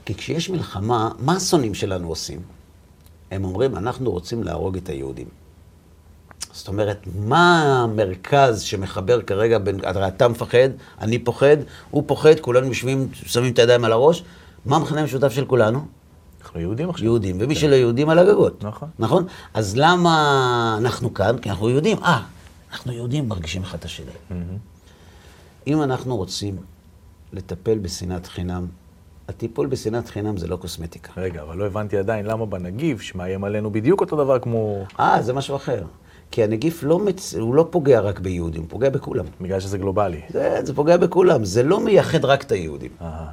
[0.05, 2.41] כי כשיש מלחמה, מה השונאים שלנו עושים?
[3.31, 5.27] הם אומרים, אנחנו רוצים להרוג את היהודים.
[6.51, 9.79] זאת אומרת, מה המרכז שמחבר כרגע בין...
[9.83, 10.69] הרי אתה מפחד,
[11.01, 11.57] אני פוחד,
[11.91, 14.23] הוא פוחד, כולנו יושבים, שמים את הידיים על הראש.
[14.65, 15.85] מה המכנה המשותף של כולנו?
[16.41, 17.05] אנחנו יהודים עכשיו.
[17.05, 18.63] יהודים, ומי שלא יהודים על הגגות.
[18.63, 18.89] נכון.
[18.99, 19.25] נכון?
[19.53, 21.37] אז למה אנחנו כאן?
[21.37, 21.97] כי אנחנו יהודים.
[22.03, 22.21] אה,
[22.71, 24.11] אנחנו יהודים מרגישים אחד את השני.
[25.67, 26.57] אם אנחנו רוצים
[27.33, 28.67] לטפל בשנאת חינם,
[29.27, 31.21] הטיפול בשנאת חינם זה לא קוסמטיקה.
[31.21, 34.85] רגע, אבל לא הבנתי עדיין למה בנגיף, שמאיים עלינו בדיוק אותו דבר כמו...
[34.99, 35.83] אה, זה משהו אחר.
[36.31, 37.35] כי הנגיף לא, מצ...
[37.35, 39.25] הוא לא פוגע רק ביהודים, הוא פוגע בכולם.
[39.41, 40.21] בגלל שזה גלובלי.
[40.29, 42.91] זה, זה פוגע בכולם, זה לא מייחד רק את היהודים.
[43.01, 43.31] אהה,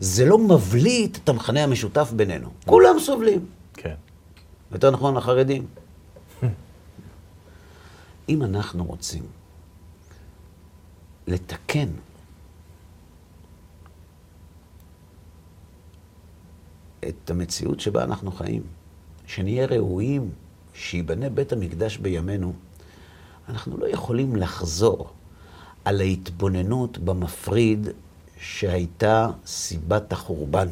[0.00, 2.48] זה לא מבליט את המכנה המשותף בינינו.
[2.66, 3.46] כולם סובלים.
[3.74, 3.94] כן.
[4.72, 5.66] יותר נכון, החרדים.
[8.28, 9.22] אם אנחנו רוצים
[11.26, 11.88] לתקן
[17.08, 18.62] את המציאות שבה אנחנו חיים,
[19.26, 20.30] שנהיה ראויים,
[20.74, 22.52] שייבנה בית המקדש בימינו,
[23.48, 25.10] אנחנו לא יכולים לחזור
[25.84, 27.88] על ההתבוננות במפריד
[28.40, 30.68] שהייתה סיבת החורבן.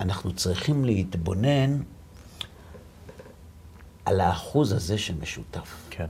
[0.00, 1.80] אנחנו צריכים להתבונן
[4.04, 5.76] על האחוז הזה שמשותף.
[5.90, 6.06] כן.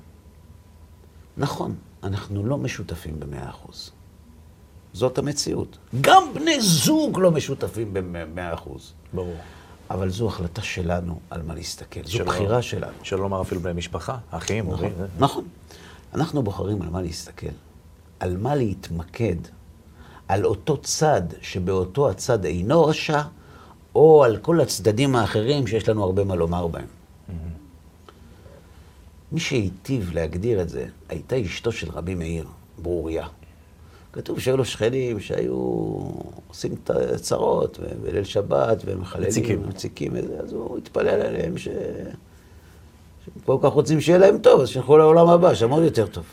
[1.37, 3.91] נכון, אנחנו לא משותפים במאה אחוז.
[4.93, 5.79] זאת המציאות.
[6.01, 8.93] גם בני זוג לא משותפים במאה אחוז.
[9.15, 9.37] ברור.
[9.91, 12.01] אבל זו החלטה שלנו על מה להסתכל.
[12.05, 12.93] זו שלא- בחירה שלנו.
[13.03, 14.93] שלא לומר אפילו בני משפחה, אחים, נכון, הורים.
[14.99, 15.45] זה- נכון.
[16.15, 17.47] אנחנו בוחרים על מה להסתכל,
[18.21, 19.37] על מה להתמקד,
[20.29, 23.23] על אותו צד שבאותו הצד אינו רשע,
[23.95, 26.87] או על כל הצדדים האחרים שיש לנו הרבה מה לומר בהם.
[29.33, 32.47] מי שהיטיב להגדיר את זה הייתה אשתו של רבי מאיר,
[32.79, 33.27] ברוריה.
[34.13, 35.55] כתוב שהיו לו שכנים שהיו
[36.49, 39.29] עושים ב- בליל שבת ומחללים,
[39.69, 40.13] מציקים.
[40.43, 41.69] אז הוא התפלל עליהם ש...
[43.45, 46.25] כל כך רוצים שיהיה להם טוב, אז שילכו לעולם הבא, שם עוד יותר טוב.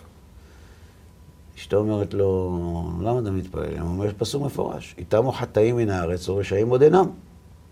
[1.58, 2.60] אשתו אומרת לו,
[3.02, 3.80] למה אתה מתפלל?
[3.80, 7.06] הוא אומר, יש פסוק מפורש, איתמו חטאים מן הארץ ורשעים עוד אינם.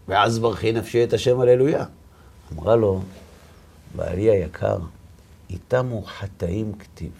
[0.07, 1.85] ואז ברכי נפשי את השם הללויה.
[2.53, 3.01] אמרה לו,
[3.95, 4.77] בעלי היקר,
[5.49, 7.11] איתמו חטאים כתיב,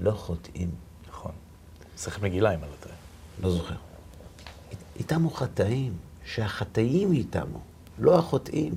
[0.00, 0.70] לא חוטאים.
[1.96, 2.94] מסכת מגילה, אם אני לא טועה.
[3.42, 3.74] לא זוכר.
[4.96, 5.92] איתמו חטאים,
[6.24, 7.58] שהחטאים איתמו,
[7.98, 8.74] לא החוטאים.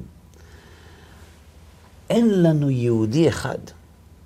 [2.10, 3.58] אין לנו יהודי אחד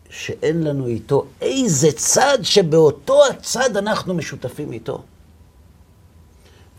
[0.09, 5.03] שאין לנו איתו איזה צד שבאותו הצד אנחנו משותפים איתו.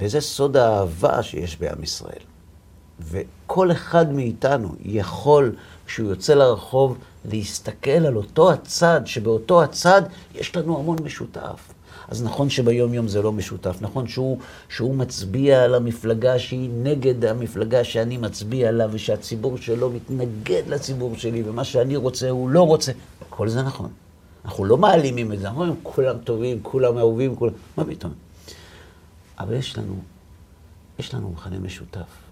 [0.01, 2.23] וזה סוד האהבה שיש בעם ישראל.
[3.01, 10.03] וכל אחד מאיתנו יכול, כשהוא יוצא לרחוב, להסתכל על אותו הצד, שבאותו הצד
[10.35, 11.72] יש לנו המון משותף.
[12.09, 14.39] אז נכון שביום-יום זה לא משותף, נכון שהוא,
[14.69, 21.43] שהוא מצביע על המפלגה שהיא נגד המפלגה שאני מצביע עליו, ושהציבור שלו מתנגד לציבור שלי,
[21.43, 22.93] ומה שאני רוצה הוא לא רוצה.
[23.29, 23.91] כל זה נכון.
[24.45, 27.53] אנחנו לא מעלימים את זה, אנחנו אומרים, כולם טובים, כולם אהובים, כולם...
[27.77, 28.13] מה פתאום?
[29.39, 29.95] אבל יש לנו,
[30.99, 32.23] יש לנו מכנה משותף.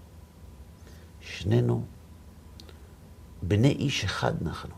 [1.21, 1.83] שנינו
[3.41, 4.73] בני איש אחד אנחנו.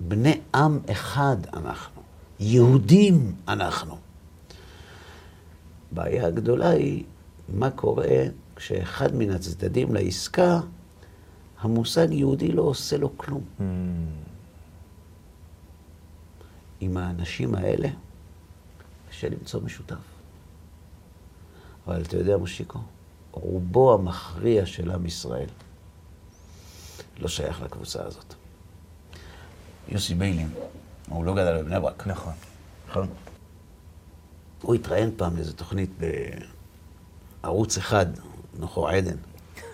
[0.00, 1.93] בני עם אחד אנחנו.
[2.40, 3.98] יהודים אנחנו.
[5.92, 7.04] הבעיה הגדולה היא
[7.48, 8.22] מה קורה
[8.56, 10.60] כשאחד מן הצדדים לעסקה,
[11.60, 13.44] המושג יהודי לא עושה לו כלום.
[13.58, 13.62] Mm,
[16.80, 17.88] עם האנשים האלה
[19.10, 19.96] קשה למצוא משותף.
[21.86, 22.78] אבל אתה יודע, מושיקו,
[23.32, 25.48] רובו המכריע של עם ישראל
[27.18, 28.34] לא שייך לקבוצה הזאת.
[29.88, 30.50] יוסי ביילין,
[31.08, 32.06] הוא לא גדל בבני ברק.
[32.06, 32.32] נכון.
[32.88, 33.08] נכון.
[34.62, 35.90] הוא התראיין פעם לאיזו תוכנית
[37.42, 38.06] בערוץ אחד,
[38.58, 39.16] נוחו עדן.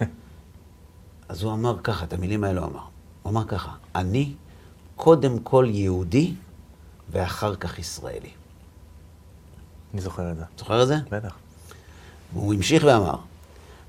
[1.29, 2.83] אז הוא אמר ככה, את המילים האלו אמר.
[3.23, 4.33] הוא אמר ככה, אני
[4.97, 6.35] קודם כל יהודי
[7.11, 8.31] ואחר כך ישראלי.
[9.93, 10.45] אני זוכר את זה.
[10.59, 10.97] זוכר את זה?
[11.11, 11.37] בטח.
[12.33, 13.17] והוא המשיך ואמר,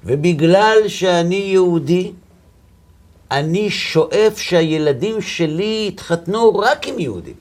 [0.04, 2.14] ובגלל שאני יהודי,
[3.32, 7.36] אני שואף שהילדים שלי יתחתנו רק עם יהודים.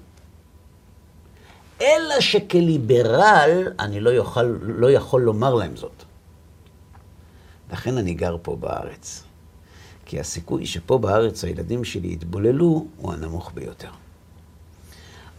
[1.80, 6.04] אלא שכליברל אני לא יכול, לא יכול לומר להם זאת.
[7.72, 9.22] לכן אני גר פה בארץ.
[10.06, 13.90] כי הסיכוי שפה בארץ הילדים שלי יתבוללו הוא הנמוך ביותר.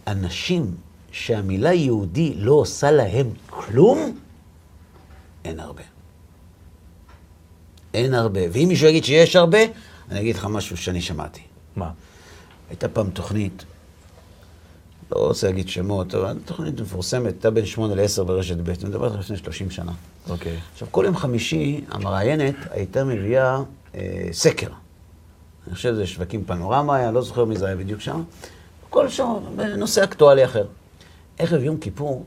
[0.06, 0.74] אנשים
[1.12, 4.18] שהמילה יהודי לא עושה להם כלום,
[5.44, 5.82] אין הרבה.
[7.94, 8.40] אין הרבה.
[8.52, 9.58] ואם מישהו יגיד שיש הרבה,
[10.10, 11.40] אני אגיד לך משהו שאני שמעתי.
[11.76, 11.90] מה?
[12.70, 13.64] הייתה פעם תוכנית,
[15.12, 19.12] לא רוצה להגיד שמות, אבל תוכנית מפורסמת, הייתה בין שמונה לעשר ברשת ב', אני מדבר
[19.12, 19.92] על לפני 30 שנה.
[20.28, 20.58] אוקיי.
[20.72, 23.62] עכשיו, כל יום חמישי המראיינת הייתה מביאה
[23.94, 24.68] אה, סקר.
[25.66, 28.22] אני חושב שזה שווקים פנורמה היה, לא זוכר מי זה היה בדיוק שם.
[28.90, 30.66] כל שעה, בנושא אקטואלי אחר.
[31.38, 32.24] ערב יום כיפור,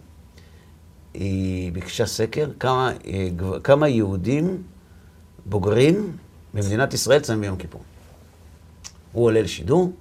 [1.14, 3.30] היא ביקשה סקר כמה, אה,
[3.64, 4.64] כמה יהודים
[5.46, 6.18] בוגרים
[6.56, 7.82] במדינת ישראל צמים ביום כיפור.
[9.12, 9.92] הוא עולה לשידור,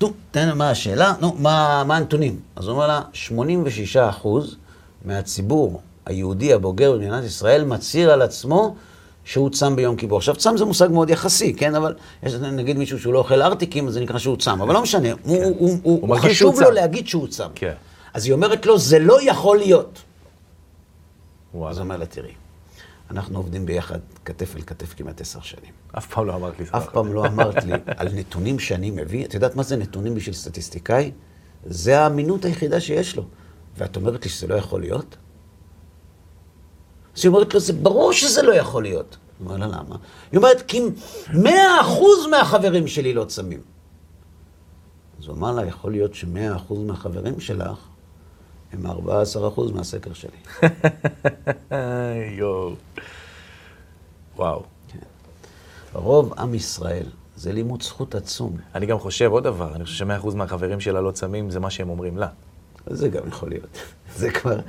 [0.00, 1.14] נו, תן, מה השאלה?
[1.20, 2.40] נו, מה, מה הנתונים?
[2.56, 4.56] אז הוא אומר לה, 86 אחוז
[5.04, 8.76] מהציבור היהודי הבוגר במדינת ישראל מצהיר על עצמו
[9.24, 10.18] שהוא צם ביום כיפור.
[10.18, 11.74] עכשיו, צם זה מושג מאוד יחסי, כן?
[11.74, 14.62] אבל יש נגיד מישהו שהוא לא אוכל ארטיקים, אז זה נקרא שהוא צם.
[14.62, 16.72] אבל לא משנה, הוא, הוא, הוא, הוא, הוא מרגיש חשוב לו צם.
[16.72, 17.48] להגיד שהוא צם.
[17.54, 17.72] כן.
[18.14, 19.92] אז היא אומרת לו, זה לא יכול להיות.
[19.92, 19.98] אז
[21.52, 21.80] הוא וואלה.
[21.80, 22.32] אומר לה, תראי,
[23.10, 25.72] אנחנו עובדים ביחד כתף אל כתף כמעט עשר שנים.
[25.98, 29.24] אף פעם לא אמרת לי אף פעם לא אמרת לי על נתונים שאני מביא.
[29.24, 31.12] את יודעת מה זה נתונים בשביל סטטיסטיקאי?
[31.66, 33.24] זה האמינות היחידה שיש לו.
[33.78, 35.16] ואת אומרת לי שזה לא יכול להיות?
[37.16, 39.16] אז היא אומרת לו, זה ברור שזה לא יכול להיות.
[39.38, 39.96] הוא אומר לה, למה?
[40.32, 40.80] היא אומרת, כי
[41.34, 43.60] מאה אחוז מהחברים שלי לא צמים.
[45.18, 47.78] אז הוא אמר לה, יכול להיות שמאה אחוז מהחברים שלך
[48.74, 50.36] הם 14 אחוז מהסקר שלי.
[52.38, 52.74] יואו.
[54.36, 54.62] וואו.
[55.92, 57.06] רוב עם ישראל
[57.36, 58.56] זה לימוד זכות עצום.
[58.74, 61.70] אני גם חושב עוד דבר, אני חושב שמאה אחוז מהחברים שלה לא צמים, זה מה
[61.70, 62.28] שהם אומרים לה.
[62.86, 63.78] זה גם יכול להיות.
[64.16, 64.60] זה כבר,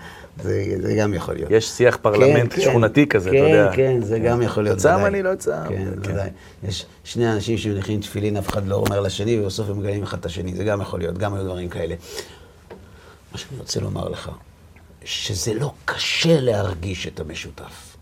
[0.42, 1.52] זה, זה גם יכול להיות.
[1.52, 2.62] יש שיח פרלמנט כן, כן.
[2.62, 3.72] שכונתי כזה, כן, אתה יודע.
[3.76, 4.78] כן, זה גם יכול להיות.
[4.78, 5.00] צם.
[5.06, 5.52] אני לא צם.
[5.70, 6.12] כן, כן.
[6.12, 6.30] ודאי.
[6.64, 10.26] יש שני אנשים שמניחים תפילין, אף אחד לא אומר לשני, ובסוף הם מגלים אחד את
[10.26, 10.56] השני.
[10.56, 11.96] זה גם יכול להיות, גם היו דברים כאלה.
[13.36, 14.32] מה שאני רוצה לומר לך,
[15.06, 17.98] שזה לא קשה להרגיש את המשותף.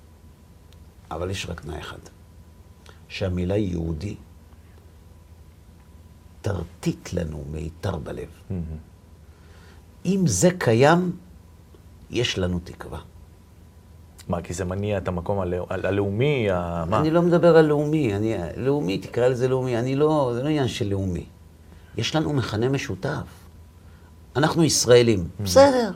[1.12, 1.98] אבל יש רק תנאי אחד,
[3.08, 4.16] שהמילה יהודי
[6.42, 8.28] תרטיט לנו מיתר בלב.
[10.06, 11.12] אם זה קיים,
[12.10, 13.00] יש לנו תקווה.
[14.30, 17.00] מה, כי זה מניע את המקום הלא- הלאומי, ה- מה?
[17.00, 20.68] אני לא מדבר על לאומי, אני, לאומי, תקרא לזה לאומי, אני לא, זה לא עניין
[20.68, 21.26] של לאומי.
[21.98, 23.43] יש לנו מכנה משותף.
[24.36, 25.92] אנחנו ישראלים, בסדר,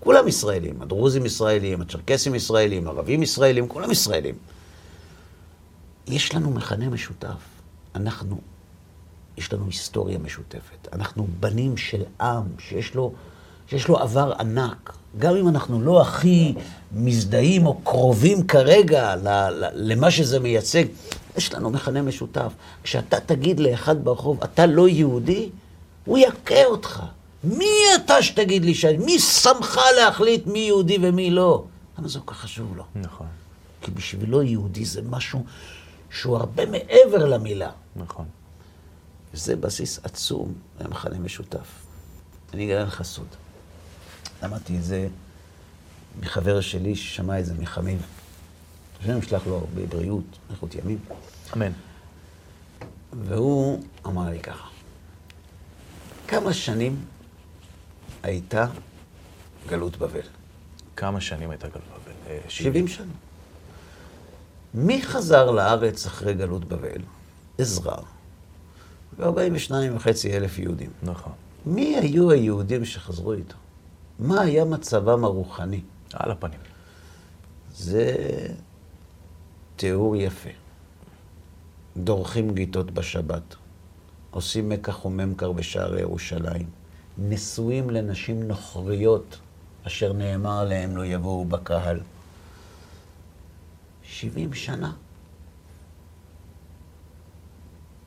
[0.00, 0.82] כולם ישראלים.
[0.82, 4.34] הדרוזים ישראלים, הצ'רקסים ישראלים, הערבים ישראלים, כולם ישראלים.
[6.06, 7.42] יש לנו מכנה משותף.
[7.94, 8.40] אנחנו,
[9.36, 10.88] יש לנו היסטוריה משותפת.
[10.92, 13.12] אנחנו בנים של עם שיש לו,
[13.66, 14.92] שיש לו עבר ענק.
[15.18, 16.54] גם אם אנחנו לא הכי
[16.92, 20.84] מזדהים או קרובים כרגע ל, ל, למה שזה מייצג,
[21.36, 22.52] יש לנו מכנה משותף.
[22.82, 25.48] כשאתה תגיד לאחד ברחוב, אתה לא יהודי,
[26.04, 27.02] הוא יכה אותך.
[27.44, 28.96] מי אתה שתגיד לי שאני?
[28.98, 31.64] מי שמך להחליט מי יהודי ומי לא?
[31.98, 32.84] למה זה כל כך חשוב לו?
[32.94, 33.26] נכון,
[33.80, 35.44] כי בשבילו יהודי זה משהו
[36.10, 37.70] שהוא הרבה מעבר למילה.
[37.96, 38.24] נכון.
[39.34, 41.66] וזה בסיס עצום למכנה משותף.
[42.54, 43.26] אני אגלה לך סוד.
[44.42, 45.08] למדתי את זה
[46.20, 48.02] מחבר שלי ששמע את זה מחמיב.
[49.00, 50.98] השם ישלח לו הרבה בריאות, איכות ימים.
[51.56, 51.72] אמן.
[53.12, 54.68] והוא אמר לי ככה,
[56.28, 57.04] כמה שנים
[58.22, 58.66] הייתה
[59.68, 60.20] גלות בבל?
[60.96, 62.12] כמה שנים הייתה גלות בבל?
[62.30, 63.12] אה, 70 שנה.
[64.74, 67.02] מי חזר לארץ אחרי גלות בבל?
[67.58, 67.96] עזרא.
[69.18, 70.90] ו-42 וחצי אלף יהודים.
[71.02, 71.32] נכון.
[71.66, 73.56] מי היו היהודים שחזרו איתו?
[74.18, 75.80] מה היה מצבם הרוחני?
[76.12, 76.60] על הפנים.
[77.74, 78.16] זה
[79.76, 80.50] תיאור יפה.
[81.96, 83.54] דורכים גיטות בשבת,
[84.30, 86.66] עושים מקח וממכר בשערי ירושלים,
[87.20, 89.38] נשואים לנשים נוכריות,
[89.86, 92.00] אשר נאמר עליהם לא יבואו בקהל.
[94.02, 94.92] שבעים שנה.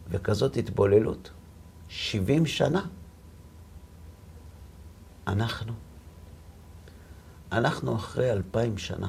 [0.10, 1.32] וכזאת התבוללות.
[1.90, 2.86] שבעים שנה.
[5.28, 5.74] אנחנו.
[7.52, 9.08] אנחנו אחרי אלפיים שנה.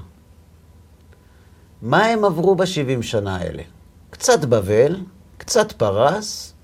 [1.82, 3.62] מה הם עברו בשבעים שנה האלה?
[4.10, 4.96] קצת בבל,
[5.38, 6.54] קצת פרס,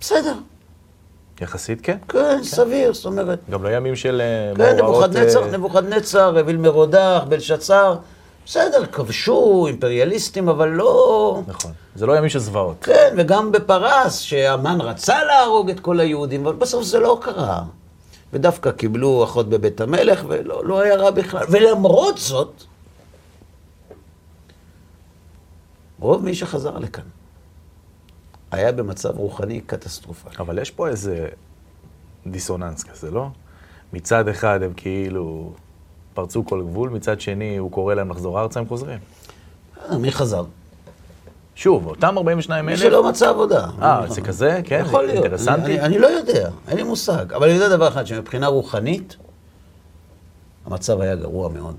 [0.00, 0.38] בסדר,
[1.40, 1.96] יחסית כן.
[2.08, 4.76] כן, סביר, זאת אומרת, גם לא ימים של אה, כן.
[4.76, 7.96] נבוכדנצר, אה, נבוכדנצר, אביל מרודח, בלשצר,
[8.46, 11.42] בסדר, כבשו, אימפריאליסטים, אבל לא...
[11.46, 11.72] נכון.
[11.94, 12.76] זה לא ימים של זוועות.
[12.80, 17.62] כן, וגם בפרס, שהמן רצה להרוג את כל היהודים, אבל בסוף זה לא קרה.
[18.32, 21.44] ודווקא קיבלו אחות בבית המלך, ולא לא היה רע בכלל.
[21.50, 22.52] ולמרות זאת,
[26.00, 27.04] רוב מי שחזר לכאן
[28.50, 30.32] היה במצב רוחני קטסטרופלי.
[30.38, 31.28] אבל יש פה איזה
[32.26, 33.28] דיסוננס כזה, לא?
[33.92, 35.52] מצד אחד הם כאילו
[36.14, 38.98] פרצו כל גבול, מצד שני הוא קורא להם לחזור ארצה, הם חוזרים.
[39.90, 40.44] אה, מי חזר?
[41.54, 42.80] שוב, אותם 42 מי אלף...
[42.80, 43.66] שלא מצא עבודה.
[43.82, 44.60] אה, זה כזה?
[44.64, 45.24] כן, יכול להיות.
[45.24, 45.62] אינטרסנטי.
[45.62, 47.32] אני, אני לא יודע, אין לי מושג.
[47.32, 49.16] אבל אני יודע דבר אחד, שמבחינה רוחנית,
[50.66, 51.76] המצב היה גרוע מאוד.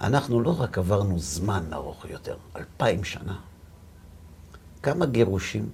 [0.00, 3.34] אנחנו לא רק עברנו זמן ארוך יותר, אלפיים שנה.
[4.82, 5.68] כמה גירושים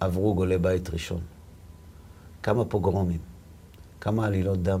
[0.00, 1.20] עברו גולי בית ראשון?
[2.42, 3.20] כמה פוגרומים?
[4.00, 4.80] כמה עלילות דם?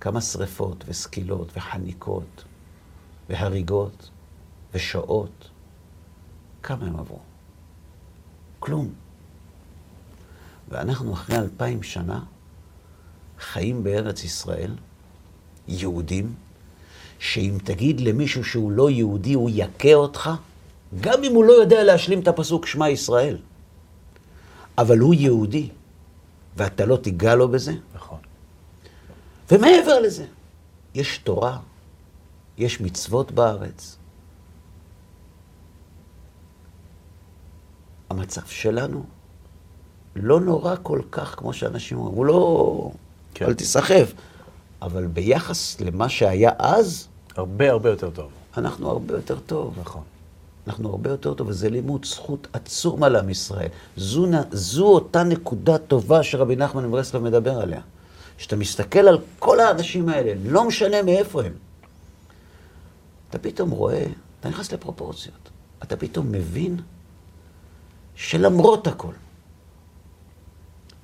[0.00, 2.44] כמה שריפות וסקילות וחניקות
[3.28, 4.10] והריגות
[4.74, 5.48] ושואות?
[6.62, 7.18] כמה הם עברו?
[8.58, 8.92] כלום.
[10.68, 12.24] ואנחנו אחרי אלפיים שנה
[13.38, 14.74] חיים בארץ ישראל,
[15.68, 16.34] יהודים,
[17.18, 20.30] שאם תגיד למישהו שהוא לא יהודי, הוא יכה אותך,
[21.00, 23.36] גם אם הוא לא יודע להשלים את הפסוק שמע ישראל.
[24.78, 25.68] אבל הוא יהודי,
[26.56, 27.72] ואתה לא תיגע לו בזה.
[27.94, 28.18] נכון.
[29.50, 30.26] ומעבר לזה,
[30.94, 31.58] יש תורה,
[32.58, 33.96] יש מצוות בארץ.
[38.10, 39.04] המצב שלנו
[40.16, 42.92] לא נורא כל כך כמו שאנשים אומרים, הוא לא...
[43.34, 43.44] כן.
[43.44, 44.12] אל תיסחף.
[44.82, 48.30] אבל ביחס למה שהיה אז, הרבה הרבה יותר טוב.
[48.56, 49.78] אנחנו הרבה יותר טוב.
[49.80, 50.02] נכון.
[50.66, 53.68] אנחנו הרבה יותר טוב, וזה לימוד זכות עצום על עם ישראל.
[53.96, 57.80] זו, זו אותה נקודה טובה שרבי נחמן מברסלב מדבר עליה.
[58.38, 61.52] כשאתה מסתכל על כל האנשים האלה, לא משנה מאיפה הם,
[63.30, 64.06] אתה פתאום רואה,
[64.40, 65.50] אתה נכנס לפרופורציות.
[65.82, 66.80] אתה פתאום מבין
[68.14, 69.12] שלמרות הכל,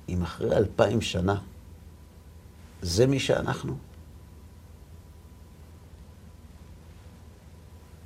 [0.09, 1.35] אם אחרי אלפיים שנה
[2.81, 3.77] זה מי שאנחנו,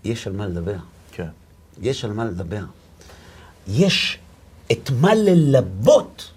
[0.03, 0.78] יש על מה לדבר.
[1.82, 2.64] יש על מה לדבר.
[3.68, 4.20] יש
[4.72, 6.32] את מה ללבות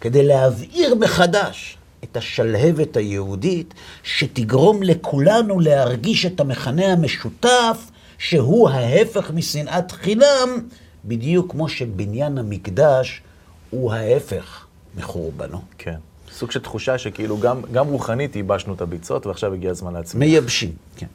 [0.00, 9.92] כדי להבעיר מחדש את השלהבת היהודית, שתגרום לכולנו להרגיש את המכנה המשותף, שהוא ההפך משנאת
[9.92, 10.68] חינם,
[11.04, 13.22] בדיוק כמו שבניין המקדש
[13.70, 14.66] הוא ההפך
[14.96, 15.62] מחורבנו.
[15.78, 15.96] כן.
[16.32, 20.20] סוג של תחושה שכאילו גם, גם רוחנית ייבשנו את הביצות, ועכשיו הגיע הזמן להצמיח.
[20.20, 21.06] מייבשים, כן.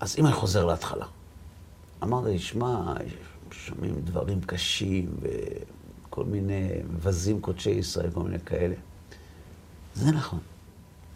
[0.00, 1.06] אז אם אני חוזר להתחלה,
[2.04, 2.94] אמרת לי, שמע,
[3.50, 8.74] שומעים דברים קשים וכל מיני מבזים קודשי ישראל, כל מיני כאלה.
[9.94, 10.38] זה נכון,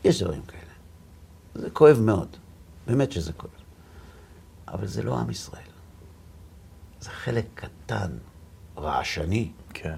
[0.04, 0.62] יש דברים כאלה.
[1.54, 2.28] זה כואב מאוד,
[2.86, 3.50] באמת שזה כואב.
[4.68, 5.62] אבל זה לא עם ישראל.
[7.00, 8.10] זה חלק קטן,
[8.76, 9.50] רעשני.
[9.74, 9.96] כן.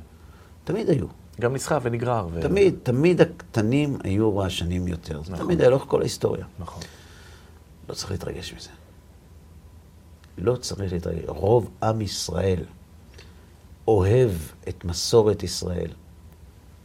[0.65, 1.07] תמיד היו.
[1.41, 2.29] גם נסחף ונגרר.
[2.33, 2.43] ו...
[2.43, 5.23] תמיד, תמיד הקטנים היו רעשנים יותר.
[5.23, 5.45] זה נכון.
[5.45, 6.47] תמיד היה לאורך כל ההיסטוריה.
[6.59, 6.83] נכון.
[7.89, 8.71] לא צריך להתרגש מזה.
[10.41, 11.23] לא צריך להתרגש.
[11.27, 12.65] רוב עם ישראל
[13.89, 14.31] אוהב
[14.69, 15.91] את מסורת ישראל,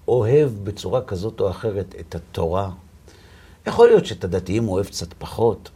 [0.07, 2.71] אוהב בצורה כזאת או אחרת את התורה.
[3.67, 5.69] יכול להיות שאת הדתיים הוא אוהב קצת פחות,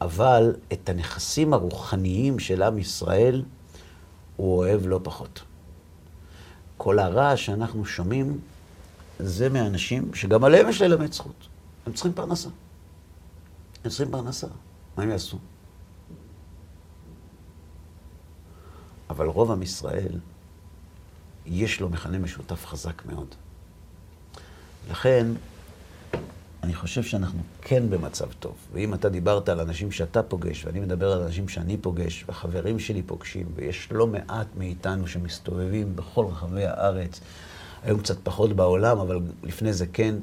[0.00, 3.42] אבל את הנכסים הרוחניים של עם ישראל
[4.36, 5.42] הוא אוהב לא פחות.
[6.76, 8.38] כל הרעש שאנחנו שומעים
[9.18, 11.48] זה מאנשים שגם עליהם יש ללמד זכות.
[11.86, 12.48] הם צריכים פרנסה.
[13.84, 14.46] הם צריכים פרנסה.
[14.96, 15.38] מה הם יעשו?
[19.10, 20.18] אבל רוב עם ישראל,
[21.46, 23.34] יש לו מכנה משותף חזק מאוד.
[24.90, 25.26] לכן,
[26.62, 28.54] אני חושב שאנחנו כן במצב טוב.
[28.72, 33.02] ואם אתה דיברת על אנשים שאתה פוגש, ואני מדבר על אנשים שאני פוגש, וחברים שלי
[33.02, 37.20] פוגשים, ויש לא מעט מאיתנו שמסתובבים בכל רחבי הארץ,
[37.82, 40.14] היום קצת פחות בעולם, אבל לפני זה כן,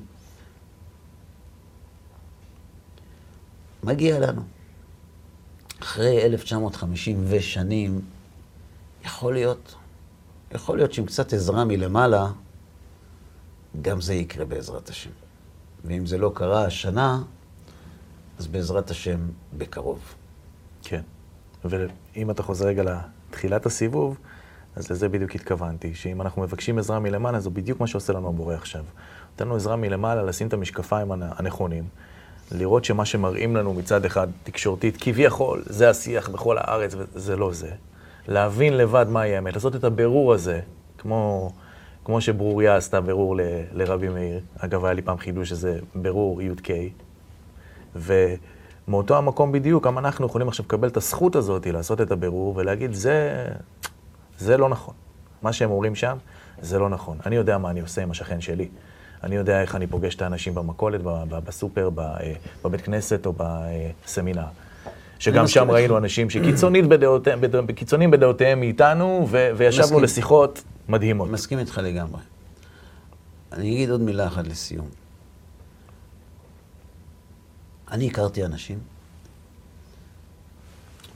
[3.83, 4.41] מגיע לנו.
[5.81, 8.01] אחרי 1950 ושנים,
[9.05, 9.75] יכול להיות,
[10.53, 12.27] יכול להיות שעם קצת עזרה מלמעלה,
[13.81, 15.09] גם זה יקרה בעזרת השם.
[15.85, 17.21] ואם זה לא קרה השנה,
[18.39, 19.19] אז בעזרת השם
[19.57, 19.99] בקרוב.
[20.83, 21.01] כן.
[21.65, 22.83] ואם אתה חוזר רגע
[23.29, 24.17] לתחילת הסיבוב,
[24.75, 28.55] אז לזה בדיוק התכוונתי, שאם אנחנו מבקשים עזרה מלמעלה, זה בדיוק מה שעושה לנו הבורא
[28.55, 28.83] עכשיו.
[29.31, 31.83] נותן לנו עזרה מלמעלה לשים את המשקפיים הנ- הנכונים,
[32.51, 37.71] לראות שמה שמראים לנו מצד אחד תקשורתית, כביכול, זה השיח בכל הארץ, וזה לא זה.
[38.27, 40.59] להבין לבד מהי האמת, לעשות את הבירור הזה,
[40.97, 41.51] כמו,
[42.05, 43.41] כמו שברוריה עשתה בירור ל,
[43.73, 44.39] לרבי מאיר.
[44.59, 46.69] אגב, היה לי פעם חידוש שזה בירור י"ק.
[47.95, 52.93] ומאותו המקום בדיוק, גם אנחנו יכולים עכשיו לקבל את הזכות הזאת לעשות את הבירור ולהגיד,
[52.93, 53.47] זה,
[54.37, 54.93] זה לא נכון.
[55.41, 56.17] מה שהם אומרים שם,
[56.61, 57.17] זה לא נכון.
[57.25, 58.69] אני יודע מה אני עושה עם השכן שלי.
[59.23, 64.45] אני יודע איך אני פוגש את האנשים במכולת, בסופר, אה, בבית כנסת או בסמינר.
[65.21, 65.71] שגם שם.
[65.71, 70.03] ראינו אנשים שקיצונית בדעותיהם, בד- קיצוניים בדעותיהם מאיתנו, ו- וישבנו מסכים.
[70.03, 71.29] לשיחות מדהימות.
[71.29, 72.21] מסכים איתך לגמרי.
[73.51, 74.89] אני אגיד עוד מילה אחת לסיום.
[77.91, 78.79] אני הכרתי אנשים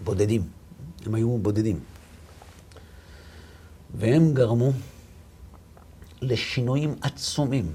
[0.03, 0.41] בודדים,
[1.05, 1.79] הם היו בודדים,
[3.95, 4.71] והם גרמו
[6.21, 7.71] לשינויים עצומים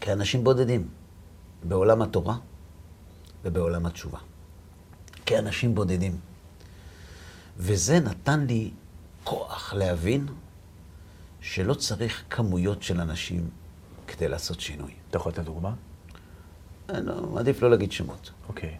[0.00, 0.88] כאנשים בודדים
[1.64, 2.36] בעולם התורה
[3.44, 4.18] ובעולם התשובה.
[5.26, 6.18] כאנשים בודדים.
[7.58, 8.70] וזה נתן לי
[9.24, 10.26] כוח להבין
[11.40, 13.48] שלא צריך כמויות של אנשים
[14.06, 14.90] כדי לעשות שינוי.
[15.10, 15.72] אתה יכול לתת דוגמה?
[16.88, 18.76] אני לא, עדיף לא להגיד שמות, אוקיי.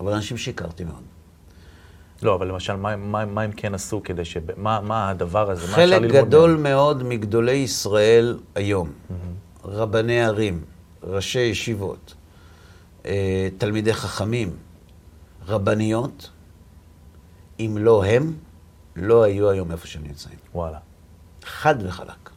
[0.00, 1.02] אבל אנשים שהכרתי מאוד.
[2.22, 4.36] לא, אבל למשל, מה, מה, מה הם כן עשו כדי ש...
[4.56, 5.66] מה, מה הדבר הזה?
[5.66, 6.62] מה חלק ללמוד גדול מהם?
[6.62, 8.92] מאוד מגדולי ישראל היום,
[9.64, 10.64] רבני ערים,
[11.02, 12.14] ראשי ישיבות,
[13.06, 14.56] אה, תלמידי חכמים,
[15.46, 16.30] רבניות,
[17.60, 18.36] אם לא הם,
[18.96, 20.38] לא היו היום איפה שהם נמצאים.
[20.54, 20.78] וואלה.
[21.42, 22.30] חד וחלק.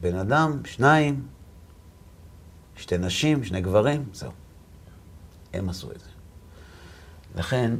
[0.00, 1.26] בן אדם, שניים,
[2.76, 4.32] שתי נשים, שני גברים, זהו.
[5.52, 6.10] הם עשו את זה.
[7.36, 7.70] לכן,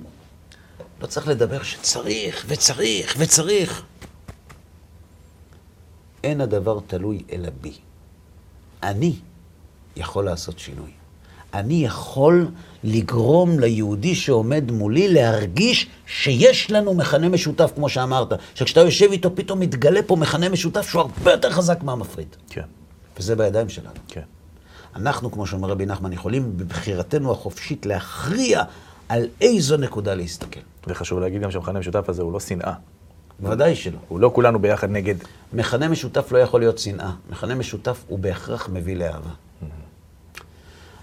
[1.01, 3.83] לא צריך לדבר שצריך, וצריך, וצריך.
[6.25, 7.79] אין הדבר תלוי אלא בי.
[8.83, 9.19] אני
[9.97, 10.96] יכול לעשות שינוי.
[11.59, 12.49] אני יכול
[12.85, 18.33] לגרום ליהודי שעומד מולי להרגיש שיש לנו מכנה משותף, כמו שאמרת.
[18.55, 22.29] שכשאתה יושב איתו, פתאום מתגלה פה מכנה משותף שהוא הרבה יותר חזק מהמפריד.
[22.51, 22.63] כן,
[23.19, 23.95] וזה בידיים שלנו.
[24.09, 24.21] כן.
[24.97, 28.63] אנחנו, כמו שאומר רבי נחמן, יכולים בבחירתנו החופשית להכריע
[29.09, 30.61] על איזו נקודה להסתכל.
[30.87, 32.73] וחשוב להגיד גם שהמכנה המשותף הזה הוא לא שנאה.
[33.41, 33.99] ודאי שלא.
[34.09, 35.15] הוא לא כולנו ביחד נגד...
[35.53, 37.11] מכנה משותף לא יכול להיות שנאה.
[37.31, 39.31] מכנה משותף הוא בהכרח מביא לאהבה.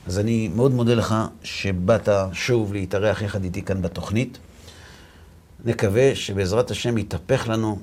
[0.08, 4.38] אז אני מאוד מודה לך שבאת שוב להתארח יחד איתי כאן בתוכנית.
[5.66, 7.80] נקווה שבעזרת השם יתהפך לנו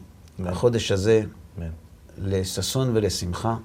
[0.47, 1.23] החודש הזה
[1.59, 1.68] אמן.
[2.18, 3.57] לששון ולשמחה,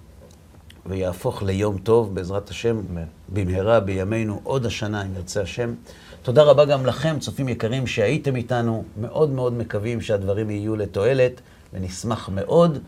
[0.85, 3.03] ויהפוך ליום טוב, בעזרת השם, אמן.
[3.29, 5.73] במהרה בימינו, עוד השנה, אם ירצה השם.
[6.21, 8.83] תודה רבה גם לכם, צופים יקרים, שהייתם איתנו.
[9.01, 11.41] מאוד מאוד מקווים שהדברים יהיו לתועלת,
[11.73, 12.79] ונשמח מאוד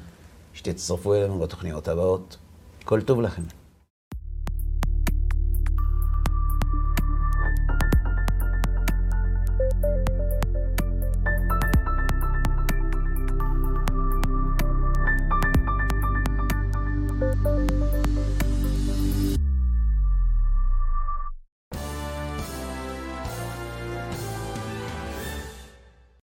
[0.53, 2.38] שתצטרפו אלינו בתוכניות הבאות.
[2.86, 3.41] כל טוב לכם.